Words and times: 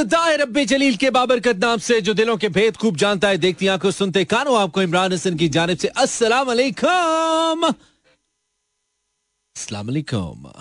इब्तदा 0.00 0.62
जलील 0.64 0.96
के 0.96 1.10
बाबरकत 1.10 1.56
नाम 1.58 1.78
से, 1.78 2.00
जो 2.00 2.14
दिलों 2.14 2.36
के 2.36 2.48
भेद 2.48 2.76
खूब 2.76 2.96
जानता 2.96 3.28
है, 3.28 3.36
देखती 3.38 3.66
आँखों 3.66 3.90
सुनते 3.90 4.24
कानों, 4.24 4.58
आपको 4.58 4.82
इमरान 4.82 5.12
हसन 5.12 5.36
की 5.36 5.48
जानब 5.48 5.76
से 5.76 5.88
अस्सलाम 5.98 6.46
वालेकुम 6.46 7.64
अस्सलाम 9.56 9.86
वालेकुम 9.86 10.52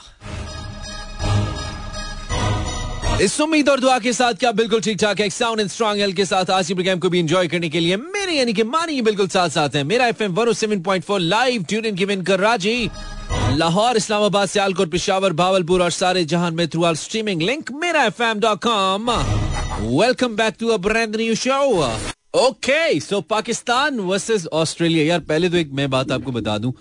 इस 3.21 3.39
उम्मीद 3.41 3.69
और 3.69 3.79
दुआ 3.79 3.97
के 3.99 4.13
साथ 4.13 4.33
क्या 4.33 4.51
बिल्कुल 4.53 4.81
ठीक 4.81 4.97
ठाक 4.99 5.19
है 5.19 5.29
साउंड 5.29 5.59
एंड 5.59 5.69
स्ट्रॉन्ग 5.69 5.99
हेल्थ 5.99 6.15
के 6.15 6.25
साथ 6.25 6.49
आज 6.49 6.67
की 6.67 6.73
प्रोग्राम 6.73 6.99
को 6.99 7.09
भी 7.09 7.19
एंजॉय 7.19 7.47
करने 7.47 7.69
के 7.69 7.79
लिए 7.79 7.97
मेरे, 7.97 8.33
यानी 8.33 8.53
कि 8.53 8.63
मानी 8.65 9.01
बिल्कुल 9.01 9.27
साथ 9.27 9.49
साथ 9.49 9.75
है। 9.75 9.83
Mera 9.83 10.07
FM 10.07 10.35
107.4 10.35 11.19
live 11.19 11.63
tune 11.69 11.85
in 11.85 11.95
given 11.95 12.21
राज़ी। 12.23 12.89
लाहौर, 13.29 13.97
इस्लामाबाद, 13.97 14.47
सियालकोट, 14.47 14.89
पिशावर, 14.91 15.33
भावलपुर 15.33 15.81
और 15.83 15.91
सारे 15.91 16.23
जहान 16.25 16.53
में 16.53 16.67
through 16.67 16.83
our 16.83 16.95
streaming 16.95 17.41
link 17.41 17.71
Mera 17.75 18.03
F 18.03 18.21
M 18.23 18.39
dot 18.39 18.61
com 18.63 19.11
welcome 19.81 20.35
back 20.35 20.55
to 20.59 20.77
new 21.17 21.35
show 21.35 21.59
okay 22.37 22.99
so 22.99 23.19
Pakistan 23.23 23.99
versus 23.99 24.45
Australia 24.47 25.05
यार, 25.05 25.19
पहले 25.19 25.49
तो 25.49 25.57
एक 25.57 25.71
मैं 25.73 25.89
बात 25.89 26.11
आपको 26.11 26.31
बता 26.31 26.57
दूँ। 26.57 26.71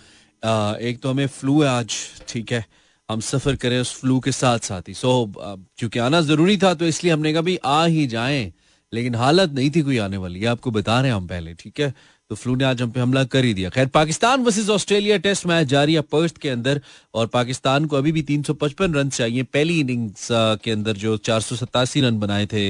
एक 0.80 0.98
तो 1.02 1.10
हमें 1.10 1.26
फ्लू 1.28 1.60
है 1.62 1.68
आज, 1.68 1.94
ठीक 2.28 2.52
है? 2.52 2.64
हम 3.08 3.20
सफ़र 3.20 3.56
करें 3.56 3.78
उस 3.80 3.92
फ्लू 3.94 4.18
के 4.20 4.32
साथ 4.32 4.58
साथ 4.58 4.88
ही। 4.88 4.94
सो 4.94 5.32
क्योंकि 5.38 5.98
आना 5.98 6.20
ज़रूरी 6.20 6.56
था 6.58 6.74
तो 6.74 6.86
इसलिए 6.86 7.12
हमने 7.12 7.32
कहा 7.32 7.42
भी 7.42 7.56
आ 7.64 7.84
ही 7.86 8.06
जाएँ। 8.06 8.52
लेकिन 8.92 9.14
हालत 9.14 9.52
नहीं 9.52 9.70
थी 9.70 9.82
कोई 9.82 9.98
आने 9.98 10.16
वाली। 10.16 10.44
आपको 10.46 10.70
बता 10.70 11.00
रहे 11.00 11.10
हैं 11.10 11.16
हम 11.16 11.26
पहले, 11.26 11.54
ठीक 11.54 11.80
है? 11.80 11.92
तो 12.30 12.34
फ्लू 12.34 12.54
ने 12.56 12.64
आज 12.64 12.80
हम 12.82 12.90
पे 12.90 13.00
हमला 13.00 13.22
कर 13.24 13.44
ही 13.44 13.52
दिया। 13.54 13.68
खैर, 13.70 13.86
Pakistan 13.86 14.42
versus 14.44 14.68
Australia 14.70 15.16
test 15.16 15.46
match 15.46 15.66
जारी 15.68 15.94
है 15.94 16.00
पर्थ 16.02 16.38
के 16.38 16.48
अंदर 16.48 16.80
और 17.14 17.26
पाकिस्तान 17.26 17.84
को 17.84 17.96
अभी 17.96 18.12
भी 18.12 18.22
355 18.22 18.94
रन 18.96 19.08
चाहिए। 19.10 19.42
पहली 19.44 19.78
इनिंग्स 19.80 20.28
के 20.32 20.70
अंदर 20.70 20.96
जो 20.96 21.16
चार 21.18 21.40
सौ 21.40 21.56
सतासी 21.56 22.00
रन 22.00 22.18
बनाए 22.18 22.46
थे 22.46 22.64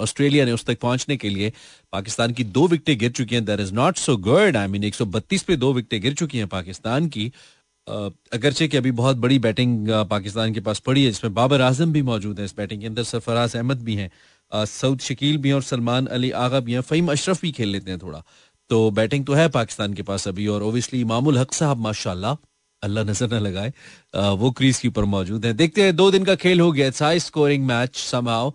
ऑस्ट्रेलिया 0.00 0.44
ने 0.44 0.52
उस 0.52 0.64
तक 0.64 0.78
पहुँचने 0.80 1.16
के 1.16 1.28
लिए, 1.28 1.52
पाकिस्तान 1.92 2.32
की 2.32 2.44
दो 2.46 2.66
विकटें 2.68 2.96
गिर 2.98 3.10
चुकी 3.12 3.34
हैं। 3.34 3.44
That 3.44 3.60
is 3.60 3.74
not 3.74 3.98
so 3.98 4.16
good 4.18 4.56
I 4.56 4.66
mean 4.68 4.84
132 4.84 5.42
पे 5.42 5.56
दो 5.56 5.72
विकटें 5.72 6.00
गिर 6.02 6.14
चुकी 6.14 6.38
हैं 6.38 6.46
पाकिस्तान 6.48 7.08
की। 7.08 7.32
अगरचे 8.32 8.68
कि 8.68 8.76
अभी 8.76 8.90
बहुत 8.96 9.16
बड़ी 9.18 9.38
बैटिंग 9.40 9.88
पाकिस्तान 10.10 10.52
के 10.54 10.60
पास 10.60 10.78
पड़ी 10.80 11.04
है, 11.04 11.10
जिसमें 11.10 11.34
बाबर 11.34 11.60
आज़म 11.60 11.92
भी 11.92 12.02
मौजूद 12.02 12.38
है 12.38 12.44
इस 12.44 12.54
बैटिंग 12.56 12.80
के 12.80 12.86
अंदर। 12.86 13.02
सरफराज 13.04 13.56
अहमद 13.56 13.82
भी 13.84 13.94
हैं। 13.94 14.10
सऊद 14.52 15.00
शकील 15.00 15.36
भी 15.38 15.48
हैं 15.48 15.54
और 15.54 15.62
सलमान 15.62 16.06
अली 16.08 16.30
आगा 16.36 16.60
भी 16.60 16.72
हैं। 16.72 16.80
फ़हीम 16.80 17.10
अशरफ 17.12 17.40
भी 17.42 17.50
खेल 17.52 17.68
लेते 17.68 17.90
हैं 17.90 17.98
थोड़ा। 17.98 18.22
तो 18.70 18.90
बैटिंग 18.92 19.24
तो 19.26 19.34
है 19.34 19.48
पाकिस्तान 19.50 19.94
के 19.94 20.02
पास 20.02 20.28
अभी 20.28 20.46
और 20.48 20.62
ओबियसली 20.62 21.00
इमामुल 21.00 21.38
हक 21.38 21.52
साहब 21.54 21.78
माशाल्लाह 21.82 22.36
अल्लाह 22.82 23.04
नज़र 23.04 23.28
न 23.32 23.38
लगाए 23.42 23.72
वो 24.38 24.50
क्रीज 24.58 24.78
के 24.80 24.88
ऊपर 24.88 25.04
मौजूद 25.14 25.46
है। 25.46 25.52
देखते 25.54 25.82
हैं 25.82 25.94
दो 25.96 26.10
दिन 26.10 26.24
का 26.24 26.34
खेल 26.44 26.60
हो 26.60 26.70
गया 26.72 26.90
हाई 27.00 27.20
स्कोरिंग 27.20 27.66
मैच 27.66 27.96
समहाउ 27.96 28.52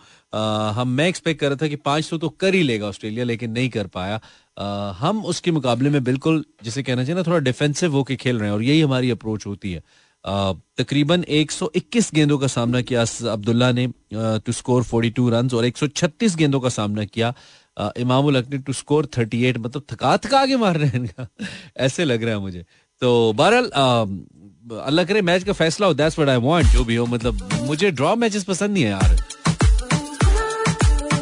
हम 0.75 0.89
मैं 0.91 1.07
एक्सपेक्ट 1.07 1.39
कर 1.41 1.49
रहा 1.49 1.57
था 1.61 1.67
कि 1.67 1.75
पाँच 1.85 2.05
सौ 2.05 2.17
तो 2.17 2.29
कर 2.39 2.53
ही 2.53 2.61
लेगा 2.63 2.87
ऑस्ट्रेलिया 2.87 3.25
लेकिन 3.25 3.51
नहीं 3.51 3.69
कर 3.69 3.87
पाया। 3.87 4.19
आ, 4.57 4.91
हम 4.91 5.23
उसके 5.25 5.51
मुकाबले 5.51 5.89
में 5.89 6.03
बिल्कुल 6.03 6.43
जिसे 6.63 6.83
कहना 6.83 7.03
चाहिए 7.03 7.15
ना 7.15 7.23
थोड़ा 7.27 7.39
डिफेंसिव 7.39 7.93
होके 7.95 8.15
खेल 8.15 8.39
रहे 8.39 8.49
हैं 8.49 8.55
और 8.55 8.63
यही 8.63 8.81
हमारी 8.81 9.11
अप्रोच 9.11 9.45
होती 9.45 9.71
है। 9.71 9.83
तकरीबन 10.77 11.23
121 11.29 12.09
गेंदों 12.13 12.37
का 12.39 12.47
सामना 12.47 12.81
किया 12.81 13.05
अब्दुल्ला 13.31 13.71
ने 13.71 13.87
टू 14.13 14.51
स्कोर 14.51 14.83
42 14.83 15.29
रन 15.31 15.49
और 15.53 15.65
136 15.65 16.35
गेंदों 16.35 16.59
का 16.59 16.69
सामना 16.69 17.05
किया 17.05 17.33
ने 17.79 18.57
टू 18.57 18.73
स्कोर 18.73 19.05
38 19.07 19.57
मतलब 19.57 19.83
थका 19.91 20.15
थका 20.17 20.45
के 20.45 20.57
मार 20.57 20.77
रहे 20.77 20.89
हैं 20.89 20.99
इनका। 20.99 21.27
ऐसे 21.77 22.05
लग 22.05 22.23
रहा 22.23 22.33
है 22.33 22.39
मुझे। 22.39 22.65
तो 23.01 23.33
बहरहाल 23.33 23.69
अल्लाह 24.81 25.05
करे 25.05 25.21
मैच 25.21 25.43
का 25.43 25.53
फैसला 25.53 25.87
हो 25.87 25.93
दैट्स 25.93 26.19
व्हाट 26.19 26.29
आई 26.29 26.37
वांट 26.41 26.65
जो 26.67 26.83
भी 26.85 26.95
हो 26.95 27.05
मतलब 27.05 27.49
मुझे 27.63 27.91
ड्रॉ 27.91 28.15
मैचेस 28.15 28.43
पसंद 28.43 28.71
नहीं 28.71 28.83
है 28.83 28.89
यार। 28.89 29.23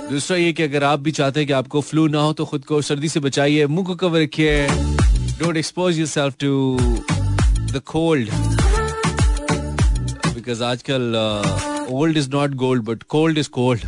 दूसरा 0.09 0.37
ये 0.37 0.51
कि 0.53 0.63
अगर 0.63 0.83
आप 0.83 0.99
भी 0.99 1.11
चाहते 1.11 1.39
हैं 1.39 1.47
कि 1.47 1.53
आपको 1.53 1.81
फ्लू 1.81 2.07
ना 2.07 2.21
हो 2.21 2.33
तो 2.33 2.45
खुद 2.45 2.65
को 2.65 2.81
सर्दी 2.81 3.09
से 3.09 3.19
बचाइए, 3.19 3.65
मुँह 3.67 3.85
को 3.87 3.95
कवर 3.95 4.21
रखिए। 4.21 4.67
Don't 5.39 5.57
expose 5.57 5.99
yourself 5.99 6.35
to 6.39 6.77
the 7.71 7.81
cold 7.85 8.29
because 10.35 10.63
आजकल 10.63 11.15
old 11.91 12.17
is 12.17 12.29
not 12.29 12.53
gold 12.63 12.83
but 12.83 13.03
cold 13.09 13.37
is 13.37 13.49
cold 13.49 13.81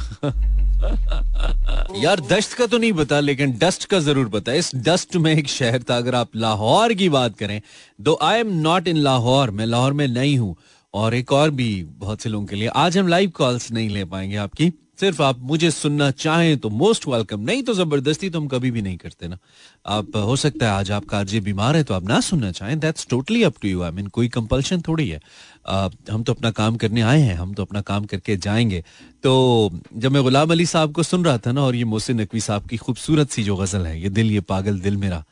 यार 1.95 2.19
दश्त 2.21 2.53
का 2.53 2.65
तो 2.65 2.77
नहीं 2.77 2.93
पता, 2.93 3.19
लेकिन 3.19 3.51
डस्ट 3.57 3.85
का 3.85 3.99
ज़रूर 3.99 4.29
पता 4.29 4.53
इस 4.53 4.71
डस्ट 4.75 5.15
में 5.15 5.31
एक 5.33 5.47
शहर 5.47 5.83
था, 5.83 5.97
अगर 5.97 6.15
आप 6.15 6.35
लाहौर 6.35 6.93
की 6.93 7.09
बात 7.09 7.37
करें 7.37 7.61
दो 8.01 8.17
I 8.21 8.39
am 8.39 8.53
not 8.61 8.87
in 8.87 8.97
Lahore, 8.97 9.51
मैं 9.51 9.65
लाहौर 9.65 9.93
में 9.93 10.07
नहीं 10.07 10.37
हूँ। 10.37 10.55
और 10.93 11.13
एक 11.15 11.31
और 11.31 11.49
भी 11.51 11.83
बहुत 11.97 12.21
से 12.21 12.29
लोगों 12.29 12.45
के 12.45 12.55
लिए, 12.55 12.67
आज 12.67 12.97
हम 12.97 13.07
लाइव 13.07 13.29
कॉल्स 13.29 13.71
नहीं 13.71 13.89
ले 13.89 14.03
पाएँगे 14.05 14.35
आपकी। 14.35 14.71
सिर्फ़ 14.99 15.21
आप 15.23 15.39
मुझे 15.41 15.69
सुनना 15.71 16.09
चाहें 16.13 16.57
तो 16.57 16.69
मोस्ट 16.71 17.07
वेलकम 17.07 17.39
नहीं 17.41 17.63
तो 17.63 17.73
ज़बरदस्ती 17.73 18.29
तो 18.29 18.39
हम 18.39 18.47
कभी 18.47 18.71
भी 18.71 18.81
नहीं 18.81 18.97
करते 18.97 19.27
ना। 19.27 19.37
आप 19.85 20.15
हो 20.17 20.35
सकता 20.35 20.65
है 20.65 20.71
आज 20.71 20.91
आपका 20.91 21.17
आरजे 21.19 21.39
बीमार 21.39 21.75
है 21.75 21.83
तो 21.83 21.93
आप 21.93 22.03
ना 22.03 22.19
सुनना 22.21 22.51
चाहें 22.51 22.79
that's 22.79 23.07
totally 23.09 23.43
up 23.43 23.55
to 23.61 23.67
you 23.67 23.81
I 23.81 23.91
mean 23.91 24.07
कोई 24.09 24.29
कंपल्शन 24.29 24.81
थोड़ी 24.81 25.07
है। 25.09 25.19
आ, 25.67 25.89
हम 26.11 26.23
तो 26.23 26.33
अपना 26.33 26.51
काम 26.51 26.75
करने 26.75 27.01
आए 27.01 27.21
हैं 27.21 27.35
हम 27.35 27.53
तो 27.53 27.63
अपना 27.63 27.81
काम 27.81 28.05
करके 28.05 28.37
जाएँगे। 28.37 28.83
तो 29.23 29.71
जब 29.95 30.11
मैं 30.11 30.23
गुलाम 30.23 30.51
अली 30.51 30.65
साहब 30.65 30.93
को 30.93 31.03
सुन 31.03 31.25
रहा 31.25 31.37
था 31.37 31.51
ना 31.51 31.61
और 31.61 31.75
ये 31.75 31.83
मोहसिन 31.85 32.21
नकवी 32.21 32.41
साहब 32.41 32.67
की 32.67 32.77
खूबसूरत 32.77 33.29
सी 33.29 33.43
जो 33.43 33.55
गज़ल 33.55 33.85
है 33.87 34.01
ये 34.01 34.09
दिल 34.11 34.31
ये 34.31 34.41
पागल 34.43 34.79
दिल 34.79 34.97
मेरा 34.97 35.23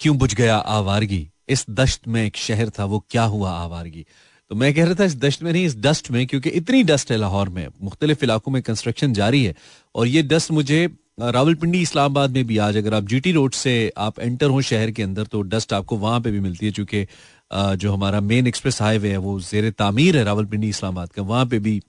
क्यों 0.00 0.16
बुझ 0.18 0.34
गया 0.34 0.56
आवारगी? 0.56 1.28
इस 1.48 1.64
दश्त 1.70 2.08
में 2.08 2.24
एक 2.24 2.36
शहर 2.36 2.70
था 2.70 2.84
वो 2.84 2.98
क्या 3.10 3.22
हुआ 3.24 3.50
आवारगी? 3.52 4.04
तो 4.50 4.56
मैं 4.56 4.72
कह 4.74 4.84
रहा 4.84 4.94
था 4.94 5.04
इस 5.04 5.16
दश्त 5.16 5.42
में 5.42 5.52
नहीं, 5.52 5.64
इस 5.66 5.76
डस्ट 5.78 6.10
में, 6.10 6.26
क्योंकि 6.26 6.50
इतनी 6.50 6.82
डस्ट 6.84 7.10
है 7.12 7.16
लाहौर 7.16 7.48
में। 7.48 7.66
मुख्तलिफ़ 7.82 8.24
इलाकों 8.24 8.52
में 8.52 8.62
कंस्ट्रक्शन 8.62 9.12
जारी 9.12 9.44
है। 9.44 9.54
और 9.94 10.06
ये 10.06 10.22
डस्ट 10.24 10.50
मुझे 10.50 10.86
रावलपिंडी, 11.20 11.80
इस्लामाबाद 11.82 12.30
में 12.30 12.46
भी 12.46 12.58
आज 12.58 12.76
अगर 12.76 12.94
आप 12.94 13.04
जीटी 13.04 13.32
रोड 13.32 13.52
से 13.54 13.92
आप 13.98 14.18
एंटर 14.20 14.46
हो 14.46 14.60
शहर 14.62 14.90
के 14.90 15.02
अंदर 15.02 15.26
तो 15.26 15.40
डस्ट 15.44 15.72
आपको 15.72 15.96
वहाँ 15.98 16.20
पे 16.20 16.30
भी 16.30 16.40
मिलती 16.40 16.66
है, 16.66 16.72
चूँकि 16.72 17.06
जो 17.52 17.92
हमारा 17.92 18.20
मेन 18.22 18.46
एक्सप्रेस 18.46 18.80
हाईवे 18.82 19.10
है, 19.10 19.16
वो 19.18 19.38
जेर 19.42 19.70
तामीर 19.70 20.16
है 20.16 20.24
रावलपिंडी, 20.24 20.68
इस्लामाबाद 20.68 21.12
का। 21.12 21.22
वहाँ 21.24 21.46
पे 21.46 21.58
भी 21.58 21.80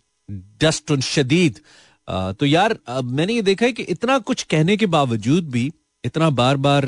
डस्ट 0.62 0.92
उन 0.92 1.02
शदीद। 1.02 1.60
तो 2.08 2.46
यार 2.46 2.78
मैंने 2.90 3.34
ये 3.34 3.42
देखा 3.42 3.66
है 3.66 3.72
कि 3.72 3.84
इतना 3.86 4.18
कुछ 4.20 4.44
कहने 4.46 4.78
के 4.78 4.86
बावजूद 4.88 5.50
भी, 5.50 5.72
इतना 6.04 6.30
बार 6.32 6.58
बार 6.58 6.86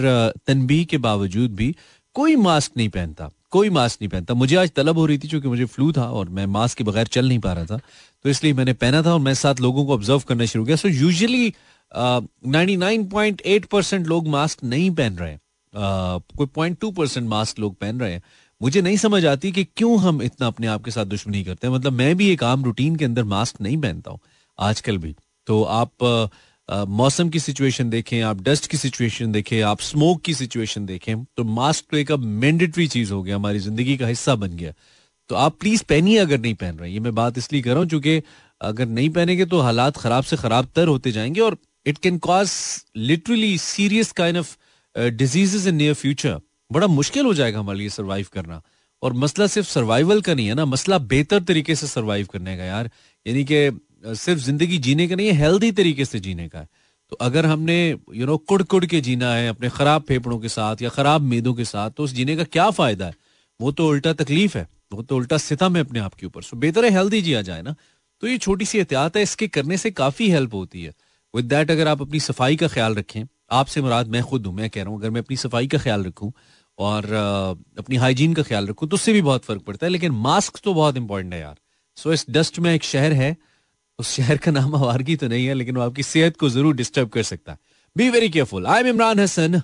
तनबी 0.47 0.83
के 0.85 0.97
बावजूद 0.99 1.55
भी 1.55 1.75
कोई 2.15 2.35
मास्क 2.37 2.77
नहीं 2.77 2.89
पहनता। 2.89 3.29
कोई 3.51 3.69
मास्क 3.69 4.01
नहीं 4.01 4.09
पहनता। 4.09 4.33
मुझे 4.33 4.55
आज 4.55 4.71
तलब 4.71 4.97
हो 4.97 5.05
रही 5.05 5.17
थी 5.17 5.27
क्योंकि 5.27 5.47
मुझे 5.47 5.65
फ्लू 5.65 5.91
था 5.91 6.05
और 6.11 6.29
मैं 6.29 6.45
मास्क 6.47 6.77
के 6.77 6.83
बगैर 6.83 7.07
चल 7.07 7.27
नहीं 7.27 7.39
पा 7.39 7.53
रहा 7.53 7.65
था। 7.65 7.79
तो 8.25 8.29
इसलिए 8.29 8.53
मैंने 8.53 8.73
पहना 8.73 9.01
था 9.03 9.13
और 9.13 9.19
मैं 9.19 9.33
साथ 9.33 9.59
लोगों 9.61 9.85
को 9.85 9.93
ऑब्ज़र्व 9.93 10.23
करना 10.27 10.45
शुरू 10.45 10.65
किया। 10.65 10.75
So 10.75 10.87
usually 10.87 11.53
ninety 11.91 12.75
nine 12.77 13.05
point 13.09 13.41
eight 13.45 13.65
percent 13.65 14.07
लोग 14.07 14.27
मास्क 14.27 14.63
नहीं 14.63 14.91
पहन 14.91 15.17
रहे 15.17 15.35
uh, 15.35 16.21
कोई 16.37 16.47
पॉइंट 16.47 16.79
टू 16.79 16.91
परसेंट 16.91 17.27
मास्क 17.29 17.59
लोग 17.59 17.75
पहन 17.75 17.99
रहे 17.99 18.13
हैं। 18.13 18.21
मुझे 18.61 18.81
नहीं 18.81 18.97
समझ 18.97 19.25
आती 19.25 19.51
कि 19.51 19.63
क्यों 19.63 19.99
हम 19.99 20.21
इतना 20.21 20.47
अपने 20.47 20.67
आप 20.67 20.83
के 20.83 20.91
साथ 20.91 21.05
दुश्मनी 21.05 21.43
करते 21.43 21.67
हैं। 21.67 21.73
मतलब 21.73 21.93
मैं 21.93 22.15
भी 22.17 22.29
एक 22.29 22.43
आम 22.43 22.63
रूटीन 22.63 22.95
के 22.95 23.05
अंदर 23.05 23.23
मास्क 23.23 23.61
नहीं 23.61 23.77
पहनता 23.77 24.11
हूँ 24.11 24.19
आजकल 24.59 24.97
भी। 24.97 25.15
तो 25.47 25.63
आप 25.63 25.91
uh, 26.03 26.27
मौसम 26.69 27.29
की 27.29 27.39
सिचुएशन 27.39 27.89
देखें, 27.89 28.21
आप 28.21 28.41
डस्ट 28.41 28.67
की 28.67 28.77
सिचुएशन 28.77 29.31
देखें, 29.31 29.61
आप 29.61 29.81
स्मोक 29.81 30.21
की 30.21 30.33
सिचुएशन 30.33 30.85
देखें 30.85 31.23
तो 31.27 31.43
मास्क 31.45 31.85
तो 31.91 31.97
एक 31.97 32.11
अब 32.11 32.19
मैंडेटरी 32.19 32.87
चीज़ 32.87 33.11
हो 33.13 33.21
गया, 33.23 33.35
हमारी 33.35 33.59
ज़िंदगी 33.59 33.97
का 33.97 34.07
हिस्सा 34.07 34.35
बन 34.35 34.55
गया। 34.57 34.73
तो 35.29 35.35
आप 35.37 35.57
प्लीज़ 35.59 35.83
पहनिए 35.89 36.17
अगर 36.17 36.39
नहीं 36.39 36.53
पहन 36.55 36.77
रहे 36.77 36.91
ये 36.91 36.99
मैं 36.99 37.13
बात 37.15 37.37
इसलिए 37.37 37.61
कर 37.61 37.69
रहा 37.69 37.79
हूँ, 37.79 37.87
चूँकि 37.89 38.21
अगर 38.61 38.85
नहीं 38.87 39.09
पहनेंगे 39.09 39.45
तो 39.45 39.59
हालात 39.61 39.97
खराब 39.97 40.23
से 40.23 40.37
खराब 40.37 40.67
तर 40.75 40.87
होते 40.87 41.11
जाएँगे 41.11 41.41
और 41.41 41.57
it 41.85 41.97
can 41.97 42.17
cause 42.19 42.51
literally 42.97 43.57
serious 43.57 44.11
kind 44.11 44.37
of 44.37 44.55
diseases 44.95 45.67
in 45.67 45.75
near 45.75 45.93
future 45.93 46.39
बड़ा 46.71 46.87
मुश्किल 46.87 47.25
हो 47.25 47.33
जाएगा 47.33 47.59
हमारे 47.59 47.79
लिए 47.79 47.89
सर्वाइव 47.89 48.27
करना। 48.33 48.61
और 49.03 49.13
मसला 49.13 49.47
सिर्फ़ 49.47 49.67
सर्वाइवल 49.69 50.21
का 50.21 50.33
नहीं 50.33 50.47
है 50.47 50.53
ना, 50.53 50.65
मसला 50.65 50.97
बेहतर 50.97 51.43
तरीके 51.43 51.75
से 51.75 51.87
सर्वाइव 51.87 52.27
करने 52.33 52.57
का 52.57 52.63
यार। 52.63 52.89
यानी 53.25 53.43
कि 53.43 53.69
सिर्फ़ 54.03 54.39
ज़िंदगी 54.41 54.77
जीने 54.79 55.07
का 55.07 55.15
नहीं 55.15 55.27
है 55.27 55.33
हेल्दी 55.35 55.71
तरीके 55.71 56.05
से 56.05 56.19
जीने 56.19 56.47
का 56.49 56.59
है। 56.59 56.67
तो 57.11 57.15
अगर 57.21 57.45
हमने 57.45 57.77
यू 57.89 58.25
नो 58.25 58.37
कुड़ 58.39 58.61
कुड़ 58.63 58.85
के 58.85 59.01
जीना 59.01 59.33
है, 59.33 59.47
अपने 59.47 59.69
खराब 59.69 60.03
फेफड़ों 60.03 60.39
के 60.39 60.49
साथ 60.49 60.81
या 60.81 60.89
खराब 60.89 61.21
मेदों 61.23 61.53
के 61.53 61.65
साथ 61.65 61.91
तो 61.91 62.03
उस 62.03 62.13
जीने 62.13 62.35
का 62.35 62.43
क्या 62.45 62.69
फ़ायदा 62.71 63.05
है? 63.05 63.13
वो 63.59 63.71
तो 63.71 63.87
उल्टा 63.87 64.13
तकलीफ़ 64.15 64.57
है, 64.57 64.67
वो 64.93 65.01
तो 65.01 65.15
उल्टा 65.15 65.37
सितम 65.39 65.75
है 65.75 65.83
अपने 65.83 65.99
आप 65.99 66.13
के 66.13 66.25
ऊपर। 66.25 66.41
सो 66.41 66.57
बेहतर 66.57 66.85
है 66.85 66.91
हेल्दी 66.91 67.21
जिया 67.21 67.41
जाए 67.41 67.61
ना। 67.61 67.75
तो 68.23 68.27
ये 68.27 68.37
छोटी 68.37 68.65
सी 68.65 68.77
एहतियात 68.77 69.17
है, 69.17 69.23
इसके 69.23 69.47
करने 69.49 69.77
से 69.77 69.91
काफ़ी 69.93 70.29
हेल्प 70.29 70.53
होती 70.53 70.83
है। 70.83 70.93
विद 71.33 71.45
दैट 71.45 71.71
अगर 71.71 71.87
आप 71.87 72.01
अपनी 72.01 72.19
सफ़ाई 72.21 72.55
का 72.55 72.67
ख्याल 72.67 72.95
रखें, 72.95 73.23
आपसे 73.51 73.81
मुराद, 73.81 74.07
मैं 74.07 74.23
खुद 74.23 74.45
हूँ, 74.45 74.53
मैं 74.55 74.69
कह 74.69 74.83
रहा 74.83 74.91
हूँ, 74.91 74.99
अगर 74.99 75.09
मैं 75.09 75.21
अपनी 75.21 75.37
सफ़ाई 75.37 75.67
का 75.67 75.77
ख्याल 75.77 76.03
रखूँ 76.05 76.31
और 76.77 77.05
अपनी 77.79 77.95
हाइजीन 77.95 78.33
का 78.33 78.43
ख्याल 78.43 78.67
रखूँ 78.67 78.87
तो 78.89 78.95
उससे 78.95 79.13
भी 79.13 79.21
बहुत 79.21 79.45
फ़र्क 79.45 79.61
पड़ता 79.61 79.85
है, 79.85 79.91
लेकिन 79.91 80.11
मास्क 80.21 80.59
तो 80.63 80.73
बहुत 80.73 80.97
इंपॉर्टेंट 80.97 81.33
है 81.33 81.39
यार। 81.39 81.55
सो 81.97 82.13
इस 82.13 82.25
डस्ट 82.29 82.59
में 82.59 82.73
एक 82.73 82.83
शहर 82.83 83.13
है 83.13 83.35
उस 84.01 84.15
शहर 84.15 84.37
का 84.37 84.51
नाम 84.51 84.75
आवारगी 84.75 85.15
तो 85.15 85.27
नहीं 85.27 85.45
है 85.45 85.53
लेकिन 85.53 85.77
वो 85.77 85.83
आपकी 85.83 86.03
सेहत 86.05 86.37
को 86.37 86.49
ज़रूर 86.49 86.75
डिस्टर्ब 86.75 87.09
कर 87.09 87.23
सकता 87.25 87.51
है 87.51 87.57
be 87.95 88.09
very 88.09 88.29
careful 88.29 88.67
I 88.67 88.79
am 88.79 88.87
Imran 88.87 89.19
Hasan 89.19 89.61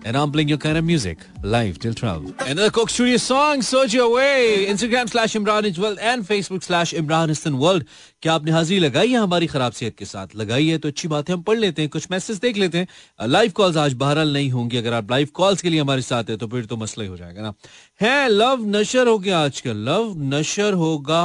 And 0.00 0.16
I'm 0.16 0.30
playing 0.30 0.48
your 0.48 0.58
kind 0.58 0.78
of 0.78 0.84
music 0.84 1.18
live 1.42 1.78
till 1.78 1.92
12. 1.92 2.34
Another 2.42 2.70
Coke 2.70 2.88
Studio 2.88 3.16
song, 3.16 3.62
Search 3.62 3.92
Your 3.92 4.10
Way. 4.10 4.66
Instagram 4.66 5.08
slash 5.08 5.34
Imran 5.34 5.76
World 5.76 5.98
and 6.00 6.24
Facebook 6.24 6.62
slash 6.62 6.92
Imran 6.92 7.58
World. 7.58 7.84
क्या 8.22 8.32
आपने 8.32 8.52
हाजिरी 8.52 8.78
लगाई 8.80 9.10
है 9.10 9.18
हमारी 9.18 9.46
खराब 9.46 9.72
सेहत 9.72 9.96
के 9.98 10.04
साथ 10.04 10.36
लगाई 10.36 10.68
है 10.68 10.78
तो 10.78 10.88
अच्छी 10.88 11.08
बात 11.08 11.28
है 11.28 11.34
हम 11.34 11.42
पढ़ 11.42 11.58
लेते 11.58 11.82
हैं 11.82 11.88
कुछ 11.90 12.10
मैसेज 12.10 12.38
देख 12.38 12.56
लेते 12.56 12.78
हैं 12.78 13.28
लाइव 13.28 13.52
कॉल्स 13.56 13.76
आज 13.76 13.94
बहरहाल 13.94 14.32
नहीं 14.32 14.50
होंगी 14.50 14.76
अगर 14.76 14.92
आप 14.92 15.10
लाइव 15.10 15.28
कॉल्स 15.34 15.62
के 15.62 15.70
लिए 15.70 15.80
हमारे 15.80 16.02
साथ 16.02 16.30
है 16.30 16.36
तो 16.36 16.46
फिर 16.48 16.64
तो 16.66 16.76
मसला 16.76 17.04
ही 17.04 17.10
हो 17.10 17.16
जाएगा 17.16 17.42
ना 17.42 17.52
है 18.00 18.28
लव 18.28 18.66
नशर 18.76 19.08
हो 19.08 19.18
गया 19.18 19.38
आजकल 19.40 19.84
लव 19.90 20.14
नशर 20.34 20.72
होगा 20.84 21.22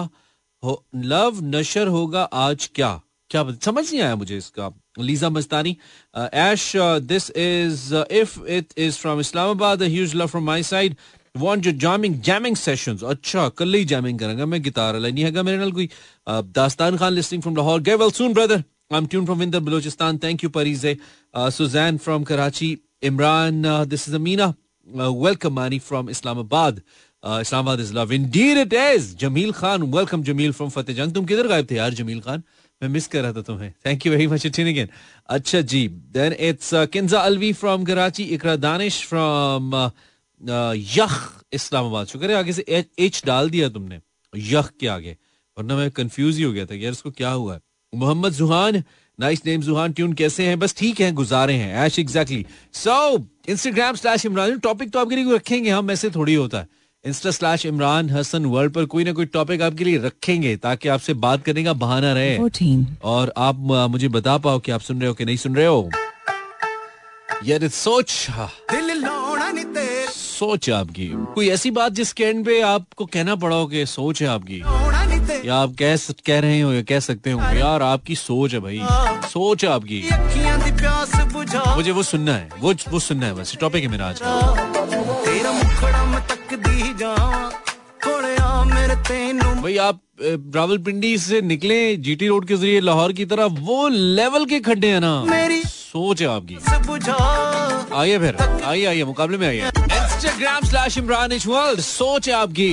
लव 0.66 1.40
नशर 1.56 1.88
होगा 1.88 2.24
आज 2.24 2.70
क्या? 2.76 3.00
क्या 3.30 3.44
समझ 3.66 3.92
नहीं 3.92 4.02
आया 4.02 4.16
मुझे 4.16 4.38
इसका। 4.38 4.72
Lisa 5.00 5.30
Mastani 5.30 5.76
ash 6.16 6.72
this 7.04 7.30
is 7.32 7.96
if 7.96 8.40
it 8.48 8.74
is 8.78 8.98
from 8.98 9.20
Islamabad 9.20 9.84
huge 9.84 10.16
love 10.16 10.28
from 10.28 10.44
my 10.46 10.64
side 10.64 10.96
want 11.36 11.64
जो 11.64 11.72
जामिंग 11.80 12.16
जैमिंग 12.22 12.56
सेशंस 12.56 13.04
अच्छा 13.04 13.48
कल 13.58 13.74
ही 13.74 13.86
जैमिंग 13.86 14.20
करेंगे 14.20 14.46
मैं 14.46 14.62
गिटार 14.64 14.94
वाला 14.94 15.10
नहीं 15.10 15.24
है 15.24 15.44
मेरे 15.44 15.58
नाल 15.58 15.72
कोई। 15.72 15.88
Uh, 15.88 16.44
Dastan 16.56 16.98
Khan 16.98 17.14
listening 17.14 17.42
from 17.42 17.56
Lahore 17.56 17.82
get 17.82 18.00
well 18.00 18.12
soon 18.12 18.34
brother 18.34 18.64
I 18.92 18.98
am 18.98 19.06
tune 19.06 19.26
from 19.26 19.40
विंदर 19.40 19.60
Balochistan 19.60 20.18
thank 20.24 20.44
you 20.44 20.50
Parizay 20.50 20.98
Suzanne 21.52 21.98
from 21.98 22.24
Karachi 22.24 22.78
Imran 23.04 23.62
this 23.90 24.08
is 24.10 24.16
Amina 24.16 24.54
welcome 24.88 25.54
Mani 25.54 25.80
from 25.80 26.10
Islamabad 26.10 26.82
Islamabad 27.24 27.80
is 27.80 27.94
love 27.94 28.14
indeed 28.14 28.58
it 28.58 28.74
is 28.74 29.16
Jamil 29.18 29.52
Khan 29.52 29.84
welcome 29.94 30.24
Jamil 30.24 30.52
from 30.52 30.70
Fateh 30.70 30.96
Jang 30.96 31.14
तुम 31.14 31.26
किधर 31.26 31.48
गायब 31.48 31.68
थे 31.72 31.76
यार 31.76 31.94
जमील 31.94 32.20
खान 32.22 32.44
मैं 32.82 32.90
miss 32.90 33.08
कर 33.08 33.22
रहा 33.22 33.34
था 33.34 33.42
तुम्हें. 33.42 33.72
Thank 33.86 34.06
you 34.06 34.12
very 34.12 34.28
much 34.28 34.46
it 34.46 34.60
again 34.60 34.90
अच्छा 35.30 35.62
जी 35.62 35.88
then 36.14 36.34
it's 36.40 36.74
Kinza 36.94 37.20
Alvi 37.20 37.52
from 37.54 37.84
Karachi 37.86 38.24
Iqra 38.36 38.56
Danish 38.56 39.04
from 39.08 39.76
यख 40.96 41.14
इस्लामाबाद 41.54 42.08
शुक्र 42.08 42.32
है 42.32 42.38
आगे 42.38 42.54
से 42.54 42.66
एच 43.00 43.22
डाल 43.26 43.50
दिया 43.50 43.70
तुमने. 43.70 44.00
यख 44.34 44.70
के 44.80 44.88
आगे. 44.88 45.16
वरना 45.58 45.76
मैं 45.76 45.90
कंफ्यूज 45.92 46.38
ही 46.38 46.44
हो 46.44 46.52
गया 46.52 46.66
था 46.66 46.76
यार 46.76 46.92
इसको 46.92 47.12
क्या 47.12 47.30
हुआ 47.32 47.54
है. 47.54 47.60
मोहम्मद 47.94 48.34
जुहान 48.34 48.84
नाइस 49.20 49.46
नेम 49.46 49.62
जुहान 49.62 49.94
ट्यून 49.94 50.14
कैसे 50.14 50.46
हैं? 50.48 50.60
बस 50.60 50.76
ठीक 50.78 51.00
है, 51.02 51.12
गुजारे 51.14 51.54
हैं. 51.54 51.86
एश 51.86 52.00
exactly 52.00 52.46
so 52.74 53.18
Instagram 53.50 53.96
slash 53.96 54.26
Imran 54.26 54.60
topic 54.60 54.92
तो 54.92 55.00
आपके 55.00 55.16
लिए 55.16 55.36
रखेंगे 55.36 55.70
हम 55.70 55.92
ऐसे 55.92 56.10
थोड़ी 56.10 56.34
होता 56.34 56.60
है. 56.60 56.68
Insta 57.06 57.32
slash 57.32 57.66
Imran 57.66 58.10
Hasan 58.10 58.46
world 58.46 58.74
पर 58.74 58.86
कोई 58.86 59.04
ना 59.04 59.12
कोई 59.14 59.26
टॉपिक 59.26 59.62
आपके 59.62 59.84
लिए 59.84 59.98
रखेंगे 59.98 60.56
ताकि 60.58 60.90
आपसे 60.90 61.14
बात 61.14 61.44
करने 61.44 61.64
का 61.64 61.74
बहाना 61.74 62.14
रहे। 62.14 62.38
14. 62.38 62.86
और 63.04 63.34
आप 63.38 63.56
मुझे 63.92 64.08
बता 64.08 64.38
पाओ 64.38 64.60
कि 64.60 64.72
आप 64.72 64.82
सुन 64.82 65.00
रहे 65.00 65.08
हो 65.08 65.14
कि 65.14 65.26
नहीं 65.26 65.38
सुन 65.38 65.56
रहे 65.56 65.66
हो। 65.66 65.90
यार 67.46 67.68
सोच 67.68 68.28
सोच 70.14 70.70
आपकी। 70.70 71.08
कोई 71.14 71.50
ऐसी 71.50 71.72
बात 71.72 71.92
जिसके 71.92 72.24
एंड 72.24 72.46
पे 72.46 72.62
आपको 72.62 73.06
कहना 73.06 73.36
पड़ा 73.36 73.56
हो 73.56 73.68
कि 73.68 73.86
सोच 73.86 74.22
है 74.22 74.28
आपकी? 74.28 74.62
या 75.50 75.56
आप 75.56 75.76
कह 75.80 75.96
कह 75.96 76.40
रहे 76.40 76.62
हो 76.62 76.74
या 76.74 76.82
कह 76.82 77.00
सकते 77.00 77.32
हो? 77.32 77.42
यार 77.42 77.82
आपकी 77.82 78.16
सोच 78.16 78.54
है 78.54 78.60
भाई। 78.60 78.80
सोच 79.30 79.66
है 79.66 79.72
आपकी। 79.72 80.10
मुझे 81.76 81.92
वो 81.92 82.04
सुनना 82.04 82.36
है। 82.36 82.50
वो 82.60 82.74
वो 82.90 83.00
सुनना 83.00 83.26
है 83.26 83.34
बस। 83.34 83.58
टॉपिक 83.62 83.84
है 83.84 83.90
मेरा 83.90 84.06
आज। 84.06 84.22
भाई 89.08 89.78
आप 89.78 90.00
रावलपिंडी 90.56 91.18
से 91.18 91.42
निकले 91.42 91.96
जीटी 91.96 92.28
रोड 92.28 92.48
के 92.48 92.56
ज़रिए 92.56 92.80
लाहौर 92.82 93.14
की 93.14 93.26
तरफ़ 93.26 93.60
वो 93.60 93.88
लेवल 93.88 94.46
के 94.46 94.60
खड्डे 94.60 94.88
हैं 94.88 95.00
ना। 95.00 95.26
सोच 95.66 96.22
है 96.22 96.28
आपकी। 96.28 96.58
आइए 97.96 98.20
फिर 98.20 98.38
आइए 98.66 98.86
आइए 98.86 99.04
मुकाबले 99.04 99.38
में 99.38 99.48
आइए। 99.48 99.62
इंस्टाग्राम 99.62 100.62
स्लैश 100.70 100.98
इमरान 100.98 101.38
सोच 101.80 102.28
है 102.30 102.34
आपकी। 102.34 102.72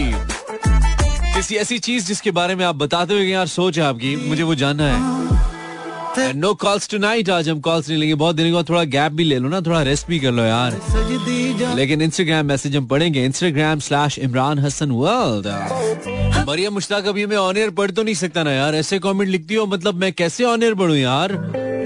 किसी 1.35 1.56
ऐसी 1.56 1.79
चीज़ 1.79 2.06
जिसके 2.06 2.31
बारे 2.31 2.55
में 2.55 2.65
आप 2.65 2.77
बताते 2.77 3.15
हुए 3.15 3.27
यार 3.27 3.47
सोच 3.47 3.79
है 3.79 3.85
आपकी 3.85 4.17
मुझे 4.29 4.43
वो 4.43 4.55
जानना 4.55 4.93
है। 4.93 5.19
नो 6.32 6.53
कॉल्स 6.55 6.88
टू 6.91 6.99
नाइट 6.99 7.29
आज 7.31 7.49
हम 7.49 7.61
कॉल्स 7.61 7.88
नहीं 7.88 7.99
लेंगे 7.99 8.15
बहुत 8.15 8.37
दिन 8.37 8.47
के 8.47 8.53
बाद 8.53 8.69
थोड़ा 8.69 8.82
गैप 8.85 9.12
भी 9.12 9.25
ले 9.25 9.38
लो 9.38 9.49
ना 9.49 9.61
थोड़ा 9.61 9.82
रेस्ट 9.82 10.06
भी 10.06 10.19
कर 10.21 10.32
लो 10.32 10.43
यार। 10.43 10.81
लेकिन 11.77 12.03
इंस्टाग्राम 12.03 12.47
मैसेज 12.47 12.77
हम 12.77 12.87
पढ़ेंगे 12.87 13.25
Instagram 13.25 13.79
slash 13.79 14.19
Imran 14.19 14.59
Hasan 14.59 14.91
world 14.91 15.47
Maria 16.50 16.70
Mushtaq 16.70 17.06
अभी 17.06 17.25
मैं 17.26 17.37
ऑन 17.37 17.56
एयर 17.56 17.70
पढ़ 17.70 17.91
तो 17.91 18.02
नहीं 18.02 18.14
सकता 18.14 18.43
ना 18.43 18.52
यार। 18.52 18.75
ऐसे 18.75 18.99
कमेंट 18.99 19.29
लिखती 19.31 19.55
हो 19.55 19.67
मतलब 19.67 19.94
मैं 19.94 20.12
कैसे 20.12 20.44
ऑन 20.44 20.62
एयर 20.62 20.75
पढ़ू 20.75 20.94
यार? 20.94 21.32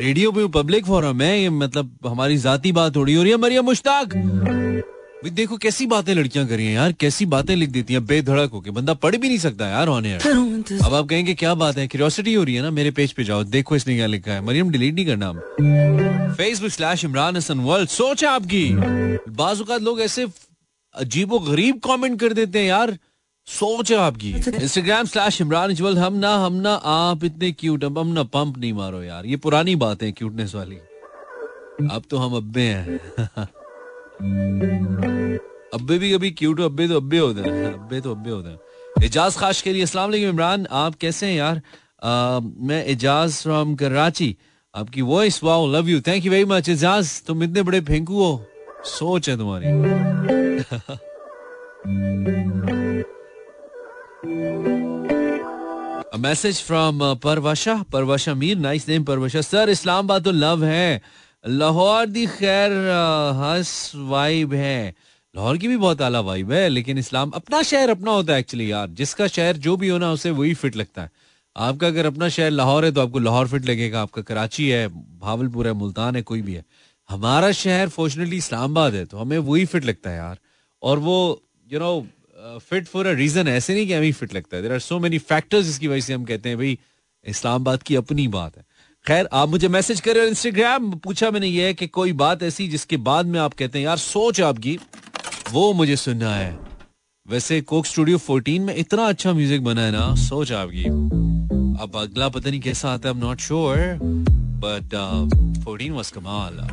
रेडियो 0.02 0.30
पे 0.32 0.46
पब्लिक 0.50 0.86
फोरम 0.86 1.20
है, 1.22 1.40
ये 1.40 1.50
मतलब 1.50 1.98
हमारी 2.06 2.36
जाती 2.38 2.72
बात 2.72 2.94
थोड़ी 2.96 3.14
हो 3.14 3.22
रही 3.22 3.32
है। 3.32 3.36
मरिया 3.38 3.62
मुश्ताक 3.62 4.14
देखो 5.26 5.56
कैसी 5.56 5.86
बातें 5.86 6.14
लड़कियाँ 6.14 6.46
करी 6.48 6.64
हैं 6.66 6.74
यार, 6.74 6.92
कैसी 6.92 7.26
बातें 7.26 7.54
लिख 7.56 7.70
देती 7.70 7.94
हैं, 7.94 8.04
बेधड़क 8.06 8.50
होके। 8.52 8.70
बंदा 8.70 8.94
पढ़ 8.94 9.16
भी 9.16 9.28
नहीं 9.28 9.38
सकता 9.38 9.68
यार 9.68 9.88
ऑन 9.88 10.06
एयर 10.06 10.80
अब 10.84 10.94
आप 10.94 11.06
कहेंगे 11.06 11.34
क्या 11.34 11.54
बात 11.54 11.78
है? 11.78 11.86
क्यूरियोसिटी 11.86 12.34
हो 12.34 12.42
रही 12.44 12.54
है 12.54 12.62
ना 12.62 12.70
मेरे 12.72 12.90
पेज 12.90 13.12
पे 13.12 13.24
जाओ, 13.24 13.44
देखो 13.44 13.76
इसने 13.76 13.94
क्या 13.96 14.06
लिखा 14.06 14.32
है। 14.32 14.44
मरियम 14.46 14.70
डिलीट 14.70 14.94
नहीं 14.94 15.06
करना। 15.06 16.34
Facebook 16.34 16.70
slash 16.70 17.04
Imran 17.04 17.36
Hasan 17.36 17.58
world 17.60 17.88
सोच 17.90 18.24
है 18.24 18.30
आपकी। 18.30 18.68
बाजुकात 19.34 19.82
लोग 19.82 20.00
ऐसे 20.00 20.26
अजीबो 20.94 21.38
गरीब 21.40 21.80
कमेंट 21.84 22.20
कर 22.20 22.32
देते 22.32 22.58
हैं 22.58 22.66
यार। 22.66 22.98
सोच 23.46 23.92
है 23.92 23.98
आपकी। 23.98 24.30
इंस्टाग्राम 24.30 25.06
स्लैश 25.06 25.40
इमरान 25.40 25.70
इजवल 25.70 25.98
हम 25.98 26.14
ना 26.14 26.36
हम 26.36 26.52
ना 26.52 26.74
आप 26.74 27.24
इतने 27.24 27.52
क्यूट 27.52 27.84
हम 27.84 28.08
ना 28.08 28.22
पंप 28.22 28.58
नहीं 28.58 28.72
मारो 28.72 29.02
यार। 29.02 29.26
ये 29.26 29.36
पुरानी 29.36 29.76
बात 29.76 30.02
है 30.02 30.12
क्यूटनेस 30.12 30.54
वाली। 30.54 30.76
अब 31.90 32.02
तो 32.10 32.16
हम 32.16 32.36
अब्बे 32.36 32.60
हैं। 32.60 32.98
अब्बे 35.74 35.98
भी 35.98 36.12
कभी 36.12 36.30
क्यूट 36.30 36.60
अब्बे 36.60 36.88
तो 36.88 36.96
अब्बे 36.96 37.18
होते 37.18 37.40
हैं। 37.40 37.74
अब्बे 37.74 38.00
तो 38.00 38.10
अब्बे 38.10 38.30
होते 38.30 38.48
हैं। 38.48 38.58
एजाज 39.04 39.36
खास 39.36 39.62
के 39.62 39.72
लिए 39.72 39.82
अस्सलाम 39.82 40.14
इमरान। 40.14 40.66
आप 40.70 40.94
कैसे 40.94 41.26
हैं 41.26 41.34
यार? 41.34 41.62
आ, 42.04 42.40
मैं 42.40 42.84
एजाज 42.86 43.32
फ्रॉम 43.32 43.74
कराची। 43.74 44.36
आपकी 44.74 45.02
voice 45.02 45.44
wow 45.44 45.72
love 45.72 45.88
you 45.88 46.00
thank 46.00 46.24
you 46.24 46.32
very 46.32 46.44
much 46.44 46.68
Ejaz. 46.68 47.22
तुम 47.26 47.42
इतने 47.42 47.62
बड़े 47.62 47.80
फेंकू 47.80 48.22
हो। 48.22 48.46
सोच 48.84 49.28
है 49.28 49.36
तुम्हारी। 49.36 49.66
Message 56.24 56.60
from 56.62 57.02
Parwasha 57.14 57.74
Parwasha 57.92 58.34
Mir 58.34 58.56
nice 58.58 58.88
name 58.88 59.02
Parwasha 59.04 59.40
sir 59.40 59.70
Islamabad 59.70 60.24
तो 60.24 60.30
लव 60.32 60.64
है. 60.64 61.02
लाहौर 61.44 62.06
दी 62.06 62.26
खैर 62.28 62.72
हस 63.38 63.92
वाइब 63.96 64.54
है. 64.54 64.94
लाहौर 65.34 65.58
की 65.58 65.68
भी 65.68 65.76
बहुत 65.76 66.02
आला 66.02 66.20
वाइब 66.20 66.52
है, 66.52 66.68
लेकिन 66.68 66.98
इस्लाम 66.98 67.30
अपना 67.30 67.62
शहर 67.62 67.90
अपना 67.90 68.10
होता 68.10 68.32
है 68.32 68.38
एक्चुअली 68.40 68.70
यार. 68.70 68.88
जिसका 68.90 69.26
शहर 69.26 69.56
जो 69.58 69.76
भी 69.76 69.88
हो 69.88 69.98
ना, 69.98 70.10
उसे 70.12 70.30
वही 70.30 70.54
फिट 70.54 70.76
लगता 70.76 71.02
है. 71.02 71.10
आपका 71.56 71.86
अगर 71.86 72.06
अपना 72.06 72.28
शहर 72.28 72.50
लाहौर 72.50 72.84
है 72.84 72.92
तो 72.92 73.00
आपको 73.00 73.18
लाहौर 73.18 73.48
फिट 73.48 73.66
लगेगा. 73.66 74.02
आपका 74.02 74.22
कराची 74.22 74.68
है 74.68 74.88
भावलपुर 74.88 75.66
है 75.66 75.72
मुल्तान 75.74 76.16
है, 76.16 76.22
कोई 76.22 76.42
भी 76.42 76.54
है. 76.54 76.64
हमारा 77.08 77.52
शहर 77.54 77.88
फॉर्चुनेटली 77.90 78.36
इस्लामाबाद 78.36 78.94
है 78.94 79.04
तो 79.04 79.18
हमें 79.18 79.38
वही 79.40 79.64
फिट 79.66 79.84
लगता 79.84 80.10
है 80.10 80.16
यार. 80.16 80.38
और 80.82 80.98
वो 81.00 81.42
you 81.72 81.78
know 81.80 81.94
fit 82.44 82.86
for 82.86 83.06
a 83.06 83.12
reason 83.12 83.48
ऐसे 83.48 83.74
नहीं 83.74 83.86
कि 83.86 83.92
हमें 83.92 84.12
फिट 84.12 84.34
लगता 84.34 84.56
है. 84.56 84.62
There 84.62 84.72
are 84.72 84.78
so 84.78 84.98
many 84.98 85.18
factors 85.18 85.64
जिसकी 85.64 85.88
वजह 85.88 86.00
से 86.00 86.12
हम 86.12 86.24
कहते 86.24 86.48
हैं, 86.48 86.58
भाई, 86.58 86.78
इस्लामाबाद 87.26 87.82
की 87.82 87.96
अपनी 87.96 88.28
बात 88.28 88.56
है. 88.56 88.64
खैर, 89.06 89.28
आप 89.32 89.48
मुझे 89.48 89.68
मैसेज 89.68 90.00
करें 90.00 90.26
इंस्टाग्राम 90.26 90.90
पूछा 90.90 91.30
मैंने 91.30 91.46
ये 91.46 91.74
कि 91.74 91.86
कोई 91.86 92.12
बात 92.12 92.42
ऐसी 92.42 92.68
जिसके 92.68 92.96
बाद 92.96 93.26
में 93.26 93.40
आप 93.40 93.54
कहते 93.54 93.78
हैं, 93.78 93.86
यार, 93.86 93.96
सोच 93.96 94.40
आपकी, 94.40 94.78
वो 95.52 95.72
मुझे 95.72 95.96
सुनना 95.96 96.34
है. 96.34 96.58
वैसे 97.28 97.60
कोक 97.60 97.86
स्टूडियो 97.86 98.18
14 98.18 98.60
में 98.60 98.76
इतना 98.76 99.04
अच्छा 99.04 99.32
म्यूज़िक 99.32 99.64
बना 99.64 99.80
है 99.80 99.92
ना, 99.92 100.14
सोच 100.14 100.52
आपकी। 100.52 100.84
अब 101.82 101.92
अगला 101.96 102.28
पता 102.28 102.50
नहीं 102.50 102.60
कैसा 102.60 102.90
आता 102.90 103.08
है 103.08 103.14
I 103.14 103.20
am 103.20 103.26
not 103.26 103.40
sure 103.40 103.78
but 104.64 105.62
fourteen 105.64 105.92
was 105.92 106.12
कमाल 106.12 106.66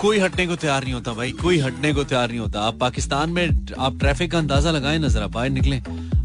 कोई 0.00 0.18
हटने 0.18 0.46
को 0.46 0.56
तैयार 0.56 0.84
नहीं 0.84 0.94
होता 0.94 1.12
भाई, 1.12 1.30
कोई 1.32 1.58
हटने 1.58 1.92
को 1.92 2.04
तैयार 2.04 2.28
नहीं 2.28 2.38
होता। 2.38 2.60
आप 2.62 2.78
पाकिस्तान 2.78 3.30
में 3.30 3.74
आप 3.78 3.98
ट्रैफ़िक 3.98 4.30
का 4.32 4.38
अंदाज़ा 4.38 4.70
लगाएँ, 4.70 4.98
नज़र 4.98 5.22
आप 5.22 5.30
बाहर 5.30 5.50
निकले। 5.50 5.80